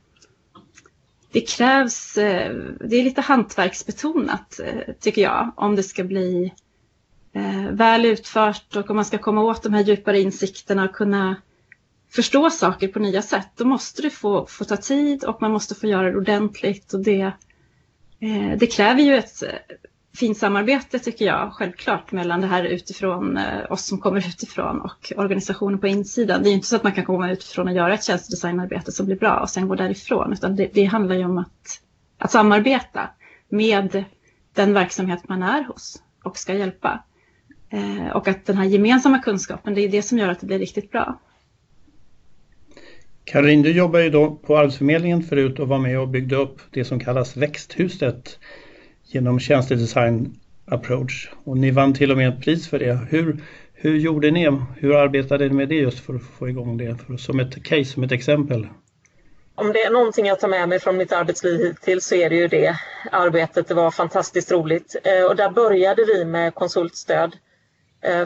det 1.32 1.42
krävs, 1.42 2.18
eh, 2.18 2.56
det 2.90 2.96
är 2.96 3.04
lite 3.04 3.22
hantverksbetonat 3.22 4.60
tycker 5.00 5.22
jag, 5.22 5.52
om 5.56 5.76
det 5.76 5.84
ska 5.84 6.04
bli 6.04 6.54
väl 7.72 8.06
utfört 8.06 8.76
och 8.76 8.90
om 8.90 8.96
man 8.96 9.06
ska 9.06 9.18
komma 9.18 9.42
åt 9.42 9.64
de 9.64 9.74
här 9.74 9.84
djupare 9.84 10.20
insikterna 10.20 10.84
och 10.84 10.96
kunna 10.96 11.36
förstå 12.16 12.50
saker 12.50 12.88
på 12.88 13.00
nya 13.00 13.22
sätt. 13.22 13.50
Då 13.56 13.66
måste 13.66 14.02
det 14.02 14.10
få, 14.10 14.46
få 14.46 14.64
ta 14.66 14.78
tid 14.78 15.24
och 15.24 15.42
man 15.42 15.52
måste 15.52 15.76
få 15.76 15.88
göra 15.88 16.12
det 16.12 16.18
ordentligt 16.18 16.94
och 16.94 17.04
det, 17.04 17.22
eh, 18.20 18.58
det 18.58 18.68
kräver 18.68 19.02
ju 19.02 19.16
ett 19.16 19.44
eh, 19.44 19.50
fint 20.16 20.38
samarbete 20.38 21.00
tycker 21.00 21.26
jag, 21.26 21.54
självklart, 21.54 22.12
mellan 22.12 22.42
det 22.42 22.48
här 22.48 22.64
utifrån 22.64 23.38
eh, 23.38 23.72
oss 23.72 23.86
som 23.86 24.00
kommer 24.00 24.18
utifrån 24.28 24.82
och 24.82 25.14
organisationen 25.18 25.80
på 25.80 25.88
insidan. 25.88 26.44
Det 26.44 26.48
är 26.48 26.52
ju 26.52 26.56
inte 26.56 26.68
så 26.68 26.76
att 26.76 26.84
man 26.84 26.94
kan 26.94 27.06
komma 27.06 27.32
utifrån 27.32 27.68
och 27.68 27.74
göra 27.74 27.94
ett 27.94 28.04
tjänstedesignarbete 28.04 28.92
som 28.92 29.06
blir 29.06 29.16
bra 29.16 29.40
och 29.40 29.50
sen 29.50 29.68
gå 29.68 29.76
därifrån, 29.76 30.34
utan 30.34 30.56
det, 30.56 30.70
det 30.74 30.84
handlar 30.84 31.16
ju 31.16 31.26
om 31.26 31.38
att, 31.38 31.82
att 32.18 32.32
samarbeta 32.32 33.10
med 33.50 34.04
den 34.54 34.74
verksamhet 34.74 35.30
man 35.30 35.44
är 35.44 35.64
hos 35.64 36.04
och 36.24 36.38
ska 36.38 36.54
hjälpa. 36.54 37.04
Eh, 37.70 38.08
och 38.08 38.28
att 38.28 38.46
den 38.46 38.58
här 38.58 38.66
gemensamma 38.66 39.20
kunskapen, 39.20 39.74
det 39.74 39.82
är 39.82 39.90
det 39.90 40.02
som 40.02 40.18
gör 40.18 40.30
att 40.30 40.40
det 40.40 40.46
blir 40.46 40.60
riktigt 40.60 40.92
bra. 40.92 41.20
Karin, 43.34 43.62
du 43.62 43.72
jobbar 43.72 44.00
ju 44.00 44.10
då 44.10 44.32
på 44.32 44.58
Arbetsförmedlingen 44.58 45.24
förut 45.24 45.60
och 45.60 45.68
var 45.68 45.78
med 45.78 46.00
och 46.00 46.08
byggde 46.08 46.36
upp 46.36 46.62
det 46.72 46.86
som 46.86 47.00
kallas 47.00 47.38
Växthuset 47.38 48.40
genom 49.04 49.40
tjänstedesign 49.40 50.40
approach 50.66 51.30
och 51.44 51.58
ni 51.58 51.72
vann 51.72 51.94
till 51.94 52.12
och 52.12 52.18
med 52.18 52.30
ett 52.30 52.42
pris 52.42 52.70
för 52.70 52.80
det. 52.80 53.00
Hur, 53.10 53.38
hur 53.74 53.98
gjorde 53.98 54.32
ni? 54.32 54.60
Hur 54.78 54.96
arbetade 54.96 55.48
ni 55.48 55.54
med 55.54 55.70
det 55.70 55.76
just 55.76 56.00
för 56.00 56.16
att 56.16 56.22
få 56.24 56.50
igång 56.50 56.78
det? 56.78 56.98
För, 57.08 57.18
som 57.18 57.40
ett 57.40 57.64
case, 57.64 57.86
som 57.86 58.04
ett 58.04 58.12
exempel. 58.12 58.68
Om 59.56 59.74
det 59.74 59.84
är 59.84 59.92
någonting 59.92 60.26
jag 60.26 60.40
tar 60.40 60.48
med 60.48 60.70
mig 60.70 60.80
från 60.80 60.98
mitt 60.98 61.12
arbetsliv 61.12 61.60
hittills 61.60 62.06
så 62.06 62.16
är 62.16 62.30
det 62.30 62.36
ju 62.36 62.48
det 62.48 62.76
arbetet. 63.12 63.68
Det 63.68 63.74
var 63.74 63.92
fantastiskt 63.92 64.52
roligt 64.52 64.96
eh, 65.04 65.26
och 65.30 65.36
där 65.36 65.50
började 65.50 66.06
vi 66.06 66.26
med 66.26 66.56
konsultstöd 66.56 67.36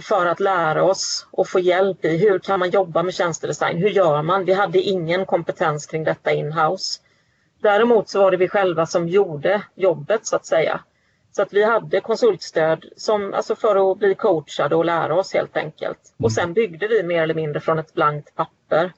för 0.01 0.25
att 0.25 0.39
lära 0.39 0.83
oss 0.83 1.27
och 1.31 1.47
få 1.47 1.59
hjälp 1.59 2.05
i 2.05 2.17
hur 2.17 2.39
kan 2.39 2.59
man 2.59 2.69
jobba 2.69 3.03
med 3.03 3.13
tjänstedesign? 3.13 3.77
Hur 3.77 3.89
gör 3.89 4.21
man? 4.21 4.45
Vi 4.45 4.53
hade 4.53 4.79
ingen 4.79 5.25
kompetens 5.25 5.85
kring 5.85 6.03
detta 6.03 6.31
inhouse. 6.31 7.01
Däremot 7.61 8.09
så 8.09 8.19
var 8.19 8.31
det 8.31 8.37
vi 8.37 8.49
själva 8.49 8.85
som 8.85 9.07
gjorde 9.07 9.61
jobbet 9.75 10.25
så 10.25 10.35
att 10.35 10.45
säga. 10.45 10.79
Så 11.31 11.41
att 11.41 11.53
vi 11.53 11.63
hade 11.63 11.99
konsultstöd 11.99 12.85
som, 12.97 13.33
alltså 13.33 13.55
för 13.55 13.91
att 13.91 13.99
bli 13.99 14.15
coachade 14.15 14.75
och 14.75 14.85
lära 14.85 15.15
oss 15.15 15.33
helt 15.33 15.57
enkelt. 15.57 15.99
Och 16.17 16.31
sen 16.31 16.53
byggde 16.53 16.87
vi 16.87 17.03
mer 17.03 17.23
eller 17.23 17.33
mindre 17.33 17.59
från 17.59 17.79
ett 17.79 17.93
blankt 17.93 18.35
papper. 18.35 18.93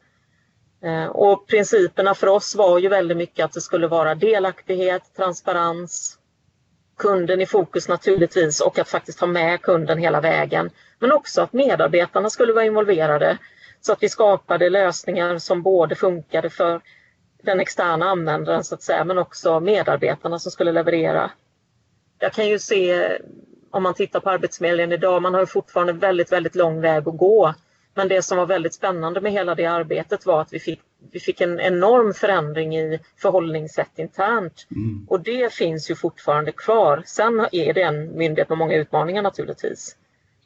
Eh, 0.83 1.05
och 1.05 1.47
principerna 1.47 2.15
för 2.15 2.27
oss 2.27 2.55
var 2.55 2.79
ju 2.79 2.89
väldigt 2.89 3.17
mycket 3.17 3.45
att 3.45 3.53
det 3.53 3.61
skulle 3.61 3.87
vara 3.87 4.15
delaktighet, 4.15 5.03
transparens, 5.17 6.18
kunden 6.99 7.41
i 7.41 7.45
fokus 7.45 7.87
naturligtvis 7.87 8.59
och 8.61 8.79
att 8.79 8.89
faktiskt 8.89 9.19
ha 9.19 9.27
med 9.27 9.61
kunden 9.61 9.97
hela 9.97 10.21
vägen. 10.21 10.69
Men 10.99 11.11
också 11.11 11.41
att 11.41 11.53
medarbetarna 11.53 12.29
skulle 12.29 12.53
vara 12.53 12.65
involverade 12.65 13.37
så 13.81 13.93
att 13.93 14.03
vi 14.03 14.09
skapade 14.09 14.69
lösningar 14.69 15.37
som 15.37 15.61
både 15.61 15.95
funkade 15.95 16.49
för 16.49 16.81
den 17.43 17.59
externa 17.59 18.05
användaren 18.09 18.63
så 18.63 18.75
att 18.75 18.81
säga 18.81 19.03
men 19.03 19.17
också 19.17 19.59
medarbetarna 19.59 20.39
som 20.39 20.51
skulle 20.51 20.71
leverera. 20.71 21.31
Jag 22.19 22.33
kan 22.33 22.47
ju 22.47 22.59
se 22.59 23.09
om 23.71 23.83
man 23.83 23.93
tittar 23.93 24.19
på 24.19 24.29
Arbetsförmedlingen 24.29 24.91
idag, 24.91 25.21
man 25.21 25.33
har 25.33 25.41
ju 25.41 25.47
fortfarande 25.47 25.93
väldigt, 25.93 26.31
väldigt 26.31 26.55
lång 26.55 26.81
väg 26.81 27.07
att 27.07 27.17
gå. 27.17 27.53
Men 27.93 28.07
det 28.07 28.21
som 28.21 28.37
var 28.37 28.45
väldigt 28.45 28.73
spännande 28.73 29.21
med 29.21 29.31
hela 29.31 29.55
det 29.55 29.65
arbetet 29.65 30.25
var 30.25 30.41
att 30.41 30.53
vi 30.53 30.59
fick, 30.59 30.81
vi 31.11 31.19
fick 31.19 31.41
en 31.41 31.59
enorm 31.59 32.13
förändring 32.13 32.77
i 32.77 32.99
förhållningssätt 33.17 33.99
internt. 33.99 34.67
Mm. 34.71 35.05
Och 35.09 35.19
det 35.19 35.53
finns 35.53 35.91
ju 35.91 35.95
fortfarande 35.95 36.51
kvar. 36.51 37.03
Sen 37.05 37.47
är 37.51 37.73
det 37.73 37.81
en 37.81 38.17
myndighet 38.17 38.49
med 38.49 38.57
många 38.57 38.75
utmaningar 38.75 39.21
naturligtvis. 39.21 39.95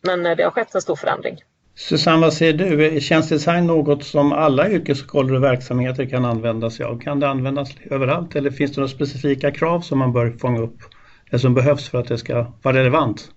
Men 0.01 0.25
eh, 0.25 0.35
det 0.35 0.43
har 0.43 0.51
skett 0.51 0.75
en 0.75 0.81
stor 0.81 0.95
förändring. 0.95 1.37
Susanne, 1.75 2.21
vad 2.21 2.33
säger 2.33 2.53
du? 2.53 2.85
Är 2.85 2.99
tjänstedesign 2.99 3.67
något 3.67 4.03
som 4.03 4.31
alla 4.31 4.69
yrkesroller 4.69 5.33
och 5.33 5.43
verksamheter 5.43 6.05
kan 6.05 6.25
använda 6.25 6.69
sig 6.69 6.85
av? 6.85 6.99
Kan 6.99 7.19
det 7.19 7.29
användas 7.29 7.69
överallt 7.85 8.35
eller 8.35 8.51
finns 8.51 8.71
det 8.71 8.81
några 8.81 8.93
specifika 8.93 9.51
krav 9.51 9.81
som 9.81 9.99
man 9.99 10.13
bör 10.13 10.31
fånga 10.31 10.61
upp? 10.61 10.77
Eller 11.29 11.39
som 11.39 11.53
behövs 11.53 11.89
för 11.89 11.97
att 11.97 12.07
det 12.07 12.17
ska 12.17 12.53
vara 12.61 12.77
relevant? 12.77 13.31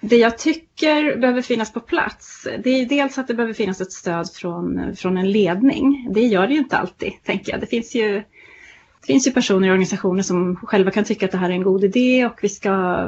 Det 0.00 0.16
jag 0.16 0.38
tycker 0.38 1.16
behöver 1.16 1.42
finnas 1.42 1.72
på 1.72 1.80
plats, 1.80 2.46
det 2.64 2.70
är 2.70 2.86
dels 2.86 3.18
att 3.18 3.26
det 3.28 3.34
behöver 3.34 3.54
finnas 3.54 3.80
ett 3.80 3.92
stöd 3.92 4.30
från, 4.32 4.96
från 4.96 5.16
en 5.16 5.30
ledning. 5.30 6.08
Det 6.14 6.20
gör 6.20 6.46
det 6.46 6.52
ju 6.52 6.58
inte 6.58 6.78
alltid, 6.78 7.12
tänker 7.24 7.52
jag. 7.52 7.60
Det 7.60 7.66
finns 7.66 7.94
ju, 7.94 8.14
det 9.00 9.06
finns 9.06 9.26
ju 9.26 9.30
personer 9.30 9.68
i 9.68 9.70
organisationer 9.70 10.22
som 10.22 10.56
själva 10.56 10.90
kan 10.90 11.04
tycka 11.04 11.26
att 11.26 11.32
det 11.32 11.38
här 11.38 11.50
är 11.50 11.54
en 11.54 11.62
god 11.62 11.84
idé 11.84 12.26
och 12.26 12.38
vi 12.42 12.48
ska 12.48 13.04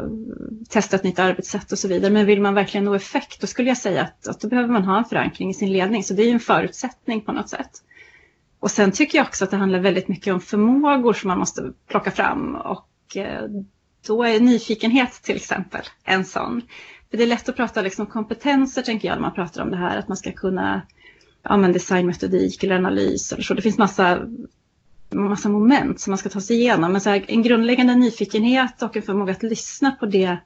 testa 0.68 0.96
ett 0.96 1.04
nytt 1.04 1.18
arbetssätt 1.18 1.72
och 1.72 1.78
så 1.78 1.88
vidare. 1.88 2.12
Men 2.12 2.26
vill 2.26 2.40
man 2.40 2.54
verkligen 2.54 2.84
nå 2.84 2.94
effekt, 2.94 3.40
då 3.40 3.46
skulle 3.46 3.68
jag 3.68 3.78
säga 3.78 4.02
att, 4.02 4.28
att 4.28 4.40
då 4.40 4.48
behöver 4.48 4.68
man 4.68 4.84
ha 4.84 4.98
en 4.98 5.04
förankring 5.04 5.50
i 5.50 5.54
sin 5.54 5.72
ledning. 5.72 6.04
Så 6.04 6.14
det 6.14 6.22
är 6.22 6.26
ju 6.26 6.32
en 6.32 6.40
förutsättning 6.40 7.20
på 7.20 7.32
något 7.32 7.48
sätt. 7.48 7.70
Och 8.60 8.70
sen 8.70 8.92
tycker 8.92 9.18
jag 9.18 9.26
också 9.26 9.44
att 9.44 9.50
det 9.50 9.56
handlar 9.56 9.78
väldigt 9.78 10.08
mycket 10.08 10.34
om 10.34 10.40
förmågor 10.40 11.12
som 11.12 11.28
man 11.28 11.38
måste 11.38 11.72
plocka 11.88 12.10
fram 12.10 12.54
och 12.54 13.16
eh, 13.16 13.42
då 14.06 14.24
är 14.24 14.40
nyfikenhet 14.40 15.12
till 15.22 15.36
exempel 15.36 15.82
en 16.04 16.24
sån. 16.24 16.62
För 17.10 17.16
det 17.16 17.22
är 17.22 17.26
lätt 17.26 17.48
att 17.48 17.56
prata 17.56 17.82
liksom 17.82 18.06
kompetenser 18.06 18.82
tänker 18.82 19.08
jag 19.08 19.14
när 19.14 19.22
man 19.22 19.34
pratar 19.34 19.62
om 19.62 19.70
det 19.70 19.76
här, 19.76 19.98
att 19.98 20.08
man 20.08 20.16
ska 20.16 20.32
kunna 20.32 20.82
använda 21.42 21.72
designmetodik 21.72 22.64
eller 22.64 22.74
analys 22.74 23.32
eller 23.32 23.42
så. 23.42 23.54
Det 23.54 23.62
finns 23.62 23.78
massa, 23.78 24.18
massa 25.10 25.48
moment 25.48 26.00
som 26.00 26.10
man 26.10 26.18
ska 26.18 26.28
ta 26.28 26.40
sig 26.40 26.56
igenom. 26.56 26.92
Men 26.92 27.00
så 27.00 27.10
här, 27.10 27.24
en 27.28 27.42
grundläggande 27.42 27.94
nyfikenhet 27.94 28.82
och 28.82 28.96
en 28.96 29.02
förmåga 29.02 29.32
att 29.32 29.42
lyssna 29.42 29.90
på 29.90 30.06
det, 30.06 30.36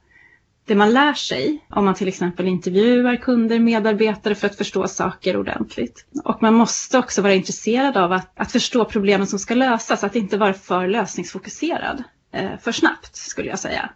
det 0.65 0.75
man 0.75 0.93
lär 0.93 1.13
sig. 1.13 1.65
Om 1.69 1.85
man 1.85 1.95
till 1.95 2.07
exempel 2.07 2.47
intervjuar 2.47 3.15
kunder, 3.15 3.59
medarbetare 3.59 4.35
för 4.35 4.47
att 4.47 4.55
förstå 4.55 4.87
saker 4.87 5.37
ordentligt. 5.37 6.05
Och 6.23 6.41
man 6.41 6.53
måste 6.53 6.97
också 6.97 7.21
vara 7.21 7.33
intresserad 7.33 7.97
av 7.97 8.11
att, 8.11 8.31
att 8.35 8.51
förstå 8.51 8.85
problemen 8.85 9.27
som 9.27 9.39
ska 9.39 9.55
lösas, 9.55 10.03
att 10.03 10.15
inte 10.15 10.37
vara 10.37 10.53
för 10.53 10.87
lösningsfokuserad. 10.87 12.03
Eh, 12.35 12.57
för 12.57 12.71
snabbt 12.71 13.15
skulle 13.15 13.49
jag 13.49 13.59
säga. 13.59 13.89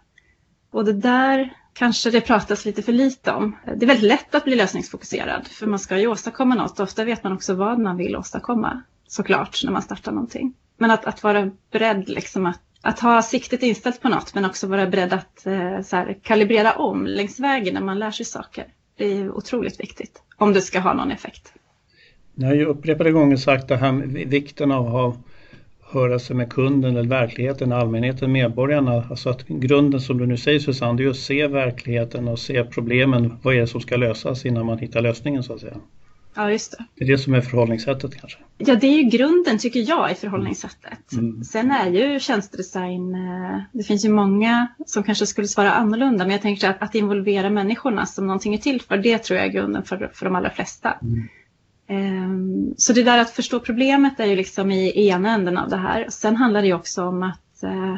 Och 0.70 0.84
det 0.84 0.92
där 0.92 1.56
kanske 1.72 2.10
det 2.10 2.20
pratas 2.20 2.64
lite 2.64 2.82
för 2.82 2.92
lite 2.92 3.32
om. 3.32 3.56
Det 3.64 3.84
är 3.84 3.86
väldigt 3.86 4.08
lätt 4.08 4.34
att 4.34 4.44
bli 4.44 4.56
lösningsfokuserad 4.56 5.46
för 5.46 5.66
man 5.66 5.78
ska 5.78 5.98
ju 5.98 6.06
åstadkomma 6.06 6.54
något. 6.54 6.80
Ofta 6.80 7.04
vet 7.04 7.24
man 7.24 7.32
också 7.32 7.54
vad 7.54 7.78
man 7.78 7.96
vill 7.96 8.16
åstadkomma 8.16 8.82
såklart 9.06 9.64
när 9.64 9.72
man 9.72 9.82
startar 9.82 10.12
någonting. 10.12 10.54
Men 10.78 10.90
att, 10.90 11.04
att 11.04 11.22
vara 11.22 11.50
beredd 11.70 12.08
liksom 12.08 12.46
att, 12.46 12.60
att 12.80 13.00
ha 13.00 13.22
siktet 13.22 13.62
inställt 13.62 14.00
på 14.00 14.08
något 14.08 14.34
men 14.34 14.44
också 14.44 14.66
vara 14.66 14.86
beredd 14.86 15.12
att 15.12 15.46
eh, 15.46 15.80
så 15.80 15.96
här, 15.96 16.18
kalibrera 16.22 16.72
om 16.72 17.06
längs 17.06 17.40
vägen 17.40 17.74
när 17.74 17.80
man 17.80 17.98
lär 17.98 18.10
sig 18.10 18.26
saker. 18.26 18.64
Det 18.96 19.04
är 19.04 19.30
otroligt 19.30 19.80
viktigt 19.80 20.22
om 20.36 20.52
det 20.52 20.60
ska 20.60 20.80
ha 20.80 20.94
någon 20.94 21.10
effekt. 21.10 21.52
Ni 22.34 22.46
har 22.46 22.54
ju 22.54 22.64
upprepade 22.64 23.12
gånger 23.12 23.36
sagt 23.36 23.68
det 23.68 23.76
här 23.76 23.92
med 23.92 24.28
vikten 24.28 24.72
av 24.72 24.86
att 24.86 24.92
ha 24.92 25.16
höra 25.92 26.18
sig 26.18 26.36
med 26.36 26.52
kunden 26.52 26.96
eller 26.96 27.08
verkligheten, 27.08 27.72
allmänheten, 27.72 28.32
medborgarna. 28.32 29.04
Alltså 29.10 29.30
att 29.30 29.46
grunden 29.48 30.00
som 30.00 30.18
du 30.18 30.26
nu 30.26 30.36
säger 30.36 30.58
Susanne, 30.58 30.96
det 30.96 31.04
är 31.04 31.10
att 31.10 31.16
se 31.16 31.46
verkligheten 31.46 32.28
och 32.28 32.38
se 32.38 32.64
problemen. 32.64 33.36
Vad 33.42 33.54
är 33.54 33.60
det 33.60 33.66
som 33.66 33.80
ska 33.80 33.96
lösas 33.96 34.46
innan 34.46 34.66
man 34.66 34.78
hittar 34.78 35.00
lösningen 35.00 35.42
så 35.42 35.52
att 35.52 35.60
säga. 35.60 35.76
Ja, 36.34 36.50
just 36.50 36.70
det. 36.78 36.84
Det 36.94 37.04
är 37.04 37.08
det 37.08 37.18
som 37.18 37.34
är 37.34 37.40
förhållningssättet 37.40 38.20
kanske. 38.20 38.38
Ja, 38.58 38.74
det 38.74 38.86
är 38.86 39.02
ju 39.02 39.02
grunden 39.02 39.58
tycker 39.58 39.88
jag 39.88 40.12
i 40.12 40.14
förhållningssättet. 40.14 41.12
Mm. 41.12 41.44
Sen 41.44 41.70
är 41.70 41.90
ju 41.90 42.20
tjänstedesign, 42.20 43.14
eh, 43.14 43.60
det 43.72 43.82
finns 43.82 44.04
ju 44.04 44.08
många 44.08 44.68
som 44.86 45.02
kanske 45.02 45.26
skulle 45.26 45.48
svara 45.48 45.72
annorlunda, 45.72 46.24
men 46.24 46.32
jag 46.32 46.42
tänker 46.42 46.70
att, 46.70 46.82
att 46.82 46.94
involvera 46.94 47.50
människorna 47.50 48.06
som 48.06 48.26
någonting 48.26 48.54
är 48.54 48.58
till 48.58 48.80
för, 48.80 48.96
det 48.96 49.18
tror 49.18 49.38
jag 49.38 49.46
är 49.46 49.52
grunden 49.52 49.82
för, 49.84 50.10
för 50.14 50.24
de 50.24 50.34
allra 50.34 50.50
flesta. 50.50 50.92
Mm. 51.02 51.28
Ehm, 51.90 52.74
så 52.76 52.92
det 52.92 53.02
där 53.02 53.18
att 53.18 53.30
förstå 53.30 53.60
problemet 53.60 54.20
är 54.20 54.26
ju 54.26 54.36
liksom 54.36 54.70
i 54.70 55.08
ena 55.08 55.34
änden 55.34 55.58
av 55.58 55.68
det 55.68 55.76
här. 55.76 56.06
Sen 56.08 56.36
handlar 56.36 56.62
det 56.62 56.72
också 56.72 57.04
om 57.04 57.22
att, 57.22 57.62
eh, 57.62 57.96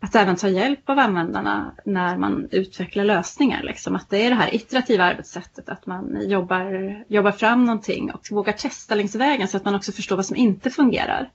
att 0.00 0.14
även 0.14 0.36
ta 0.36 0.48
hjälp 0.48 0.90
av 0.90 0.98
användarna 0.98 1.74
när 1.84 2.16
man 2.16 2.48
utvecklar 2.50 3.04
lösningar. 3.04 3.62
Liksom. 3.62 3.96
Att 3.96 4.10
det 4.10 4.26
är 4.26 4.30
det 4.30 4.36
här 4.36 4.54
iterativa 4.54 5.04
arbetssättet, 5.04 5.68
att 5.68 5.86
man 5.86 6.28
jobbar, 6.28 7.04
jobbar 7.08 7.32
fram 7.32 7.64
någonting 7.64 8.12
och 8.12 8.20
vågar 8.30 8.52
testa 8.52 8.94
längs 8.94 9.14
vägen 9.14 9.48
så 9.48 9.56
att 9.56 9.64
man 9.64 9.74
också 9.74 9.92
förstår 9.92 10.16
vad 10.16 10.26
som 10.26 10.36
inte 10.36 10.70
fungerar. 10.70 11.30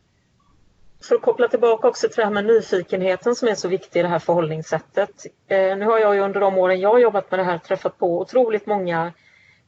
För 1.02 1.16
att 1.16 1.22
koppla 1.22 1.48
tillbaka 1.48 1.88
också 1.88 2.08
till 2.08 2.18
det 2.18 2.24
här 2.24 2.32
med 2.32 2.46
nyfikenheten 2.46 3.36
som 3.36 3.48
är 3.48 3.56
så 3.56 3.68
viktig 3.68 4.00
i 4.00 4.04
det 4.04 4.10
här 4.10 4.20
förhållningssättet. 4.20 5.26
Eh, 5.48 5.78
nu 5.78 5.86
har 5.86 6.00
jag 6.00 6.16
ju 6.16 6.22
under 6.22 6.40
de 6.40 6.58
åren 6.58 6.80
jag 6.80 7.02
jobbat 7.02 7.32
med 7.32 7.40
det 7.40 7.44
här 7.44 7.58
träffat 7.58 7.98
på 7.98 8.22
otroligt 8.22 8.66
många 8.66 9.14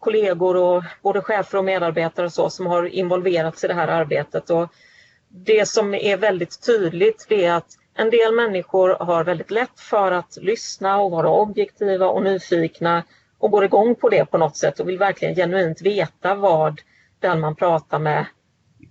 kollegor 0.02 0.58
och 0.58 0.84
både 1.02 1.22
chefer 1.22 1.58
och 1.58 1.66
medarbetare 1.66 2.26
och 2.26 2.34
så 2.34 2.50
som 2.50 2.66
har 2.66 2.86
involverats 2.86 3.64
i 3.64 3.68
det 3.68 3.74
här 3.74 3.88
arbetet. 3.88 4.50
Och 4.50 4.70
det 5.30 5.68
som 5.68 5.94
är 5.94 6.18
väldigt 6.18 6.66
tydligt 6.66 7.26
är 7.30 7.52
att 7.52 7.68
en 7.94 8.10
del 8.10 8.36
människor 8.36 8.90
har 8.90 9.24
väldigt 9.24 9.52
lätt 9.52 9.80
för 9.80 10.12
att 10.12 10.38
lyssna 10.42 11.02
och 11.02 11.12
vara 11.12 11.30
objektiva 11.30 12.08
och 12.08 12.24
nyfikna 12.24 13.04
och 13.40 13.52
går 13.52 13.66
igång 13.66 13.96
på 13.96 14.10
det 14.10 14.26
på 14.26 14.38
något 14.38 14.58
sätt 14.58 14.80
och 14.80 14.90
vill 14.90 14.98
verkligen 14.98 15.36
genuint 15.36 15.82
veta 15.82 16.36
vad 16.36 16.82
den 17.20 17.40
man 17.40 17.56
pratar 17.56 18.00
med 18.00 18.26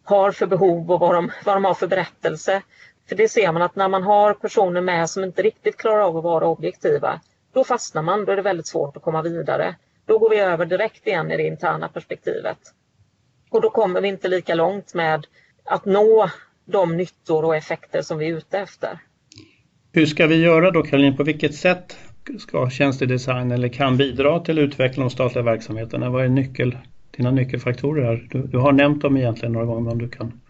har 0.04 0.32
för 0.32 0.46
behov 0.46 0.90
och 0.92 1.00
vad 1.00 1.14
de, 1.14 1.30
vad 1.44 1.56
de 1.56 1.64
har 1.64 1.74
för 1.74 1.86
berättelse. 1.86 2.62
För 3.08 3.16
det 3.16 3.28
ser 3.28 3.52
man 3.52 3.62
att 3.62 3.76
när 3.76 3.88
man 3.88 4.02
har 4.02 4.34
personer 4.34 4.80
med 4.80 5.10
som 5.10 5.24
inte 5.24 5.42
riktigt 5.42 5.76
klarar 5.76 6.00
av 6.00 6.16
att 6.16 6.24
vara 6.24 6.46
objektiva, 6.46 7.20
då 7.52 7.64
fastnar 7.64 8.02
man, 8.02 8.24
då 8.24 8.32
är 8.32 8.36
det 8.36 8.42
väldigt 8.42 8.66
svårt 8.66 8.96
att 8.96 9.02
komma 9.02 9.22
vidare. 9.22 9.74
Då 10.10 10.18
går 10.18 10.30
vi 10.30 10.38
över 10.38 10.66
direkt 10.66 11.06
igen 11.06 11.30
i 11.30 11.36
det 11.36 11.46
interna 11.46 11.88
perspektivet. 11.88 12.58
Och 13.50 13.60
då 13.60 13.70
kommer 13.70 14.00
vi 14.00 14.08
inte 14.08 14.28
lika 14.28 14.54
långt 14.54 14.94
med 14.94 15.26
att 15.64 15.84
nå 15.84 16.30
de 16.64 16.96
nyttor 16.96 17.44
och 17.44 17.56
effekter 17.56 18.02
som 18.02 18.18
vi 18.18 18.28
är 18.28 18.36
ute 18.36 18.58
efter. 18.58 18.98
Hur 19.92 20.06
ska 20.06 20.26
vi 20.26 20.42
göra 20.42 20.70
då 20.70 20.82
Caroline? 20.82 21.16
På 21.16 21.24
vilket 21.24 21.54
sätt 21.54 21.96
ska 22.38 22.70
tjänstedesign 22.70 23.50
eller 23.50 23.68
kan 23.68 23.96
bidra 23.96 24.40
till 24.40 24.58
utveckling 24.58 25.04
av 25.04 25.08
statliga 25.08 25.44
verksamheterna? 25.44 26.10
Vad 26.10 26.24
är 26.24 26.28
nyckel, 26.28 26.78
dina 27.16 27.30
nyckelfaktorer 27.30 28.04
här? 28.04 28.28
Du, 28.30 28.42
du 28.42 28.58
har 28.58 28.72
nämnt 28.72 29.02
dem 29.02 29.16
egentligen 29.16 29.52
några 29.52 29.66
gånger 29.66 29.80
men 29.80 29.92
om 29.92 29.98
du 29.98 30.08
kan 30.08 30.40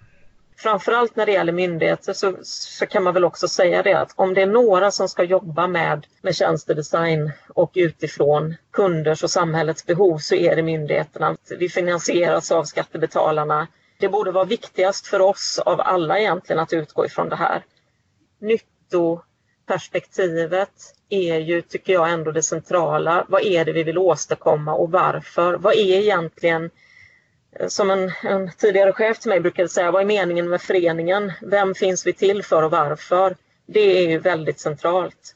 framförallt 0.60 1.16
när 1.16 1.26
det 1.26 1.32
gäller 1.32 1.52
myndigheter 1.52 2.12
så, 2.12 2.36
så, 2.42 2.86
kan 2.86 3.02
man 3.02 3.14
väl 3.14 3.24
också 3.24 3.48
säga 3.48 3.82
det 3.82 3.94
att 3.94 4.12
om 4.16 4.34
det 4.34 4.42
är 4.42 4.46
några 4.46 4.90
som 4.90 5.08
ska 5.08 5.22
jobba 5.22 5.66
med, 5.66 6.06
med 6.22 6.36
tjänstedesign 6.36 7.32
och 7.48 7.72
utifrån 7.74 8.54
kunders 8.72 9.24
och 9.24 9.30
samhällets 9.30 9.86
behov 9.86 10.18
så 10.18 10.34
är 10.34 10.56
det 10.56 10.62
myndigheterna. 10.62 11.36
Vi 11.58 11.68
finansieras 11.68 12.52
av 12.52 12.64
skattebetalarna. 12.64 13.66
Det 14.00 14.08
borde 14.08 14.30
vara 14.30 14.44
viktigast 14.44 15.06
för 15.06 15.20
oss 15.20 15.58
av 15.58 15.80
alla 15.80 16.18
egentligen 16.18 16.60
att 16.60 16.72
utgå 16.72 17.06
ifrån 17.06 17.28
det 17.28 17.36
här. 17.36 17.64
Nyttoperspektivet 18.40 20.94
är 21.08 21.38
ju, 21.38 21.62
tycker 21.62 21.92
jag, 21.92 22.10
ändå 22.10 22.32
det 22.32 22.42
centrala. 22.42 23.24
Vad 23.28 23.42
är 23.42 23.64
det 23.64 23.72
vi 23.72 23.82
vill 23.82 23.98
åstadkomma 23.98 24.74
och 24.74 24.90
varför? 24.90 25.54
Vad 25.54 25.74
är 25.74 25.98
egentligen 25.98 26.70
som 27.68 27.90
en, 27.90 28.10
en, 28.22 28.50
tidigare 28.58 28.92
chef 28.92 29.18
till 29.18 29.28
mig 29.28 29.40
brukade 29.40 29.68
säga, 29.68 29.90
vad 29.90 30.02
är 30.02 30.06
meningen 30.06 30.48
med 30.48 30.60
föreningen? 30.60 31.32
Vem 31.42 31.74
finns 31.74 32.06
vi 32.06 32.12
till 32.12 32.42
för 32.42 32.62
och 32.62 32.70
varför? 32.70 33.36
Det 33.66 33.80
är 33.80 34.10
ju 34.10 34.18
väldigt 34.18 34.60
centralt. 34.60 35.34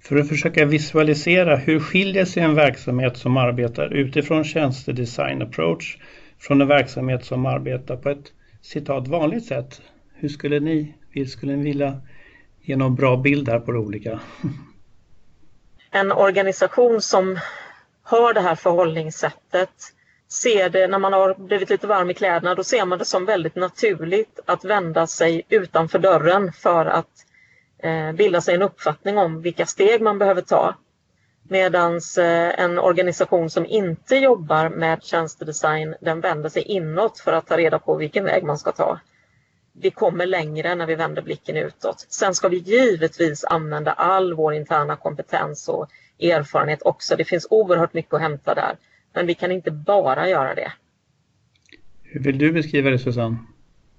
För 0.00 0.16
att 0.16 0.28
försöka 0.28 0.64
visualisera, 0.64 1.56
hur 1.56 1.80
skiljer 1.80 2.24
sig 2.24 2.42
en 2.42 2.54
verksamhet 2.54 3.16
som 3.16 3.36
arbetar 3.36 3.94
utifrån 3.94 4.44
tjänstedesign 4.44 5.42
approach 5.42 5.98
från 6.38 6.60
en 6.60 6.68
verksamhet 6.68 7.24
som 7.24 7.46
arbetar 7.46 7.96
på 7.96 8.08
ett 8.08 8.32
citat 8.62 9.08
vanligt 9.08 9.44
sätt? 9.44 9.80
Hur 10.14 10.28
skulle 10.28 10.60
ni, 10.60 10.94
skulle 11.26 11.56
ni 11.56 11.64
vilja 11.64 12.00
Ge 12.64 12.76
någon 12.76 12.94
bra 12.94 13.16
bild 13.16 13.48
här 13.48 13.60
på 13.60 13.72
det 13.72 13.78
olika. 13.78 14.20
En 15.90 16.12
organisation 16.12 17.02
som 17.02 17.38
har 18.02 18.34
det 18.34 18.40
här 18.40 18.54
förhållningssättet 18.54 19.70
ser 20.32 20.68
det 20.68 20.86
när 20.86 20.98
man 20.98 21.12
har 21.12 21.34
blivit 21.34 21.70
lite 21.70 21.86
varm 21.86 22.10
i 22.10 22.14
kläderna, 22.14 22.54
då 22.54 22.64
ser 22.64 22.84
man 22.84 22.98
det 22.98 23.04
som 23.04 23.24
väldigt 23.26 23.56
naturligt 23.56 24.40
att 24.46 24.64
vända 24.64 25.06
sig 25.06 25.42
utanför 25.48 25.98
dörren 25.98 26.52
för 26.52 26.86
att 26.86 27.26
eh, 27.78 28.12
bilda 28.12 28.40
sig 28.40 28.54
en 28.54 28.62
uppfattning 28.62 29.18
om 29.18 29.42
vilka 29.42 29.66
steg 29.66 30.02
man 30.02 30.18
behöver 30.18 30.42
ta. 30.42 30.74
Medan 31.48 31.94
eh, 31.94 32.60
en 32.60 32.78
organisation 32.78 33.50
som 33.50 33.66
inte 33.66 34.16
jobbar 34.16 34.68
med 34.68 35.02
tjänstedesign, 35.02 35.94
den 36.00 36.20
vänder 36.20 36.48
sig 36.48 36.62
inåt 36.62 37.18
för 37.18 37.32
att 37.32 37.46
ta 37.46 37.56
reda 37.56 37.78
på 37.78 37.94
vilken 37.96 38.24
väg 38.24 38.44
man 38.44 38.58
ska 38.58 38.72
ta. 38.72 39.00
Vi 39.72 39.90
kommer 39.90 40.26
längre 40.26 40.74
när 40.74 40.86
vi 40.86 40.94
vänder 40.94 41.22
blicken 41.22 41.56
utåt. 41.56 42.06
Sen 42.08 42.34
ska 42.34 42.48
vi 42.48 42.56
givetvis 42.56 43.44
använda 43.44 43.92
all 43.92 44.34
vår 44.34 44.54
interna 44.54 44.96
kompetens 44.96 45.68
och 45.68 45.88
erfarenhet 46.20 46.82
också. 46.82 47.16
Det 47.16 47.24
finns 47.24 47.46
oerhört 47.50 47.94
mycket 47.94 48.14
att 48.14 48.20
hämta 48.20 48.54
där. 48.54 48.76
Men 49.14 49.26
vi 49.26 49.34
kan 49.34 49.52
inte 49.52 49.70
bara 49.70 50.28
göra 50.28 50.54
det. 50.54 50.72
Hur 52.02 52.20
vill 52.20 52.38
du 52.38 52.52
beskriva 52.52 52.90
det 52.90 52.98
Susanne? 52.98 53.36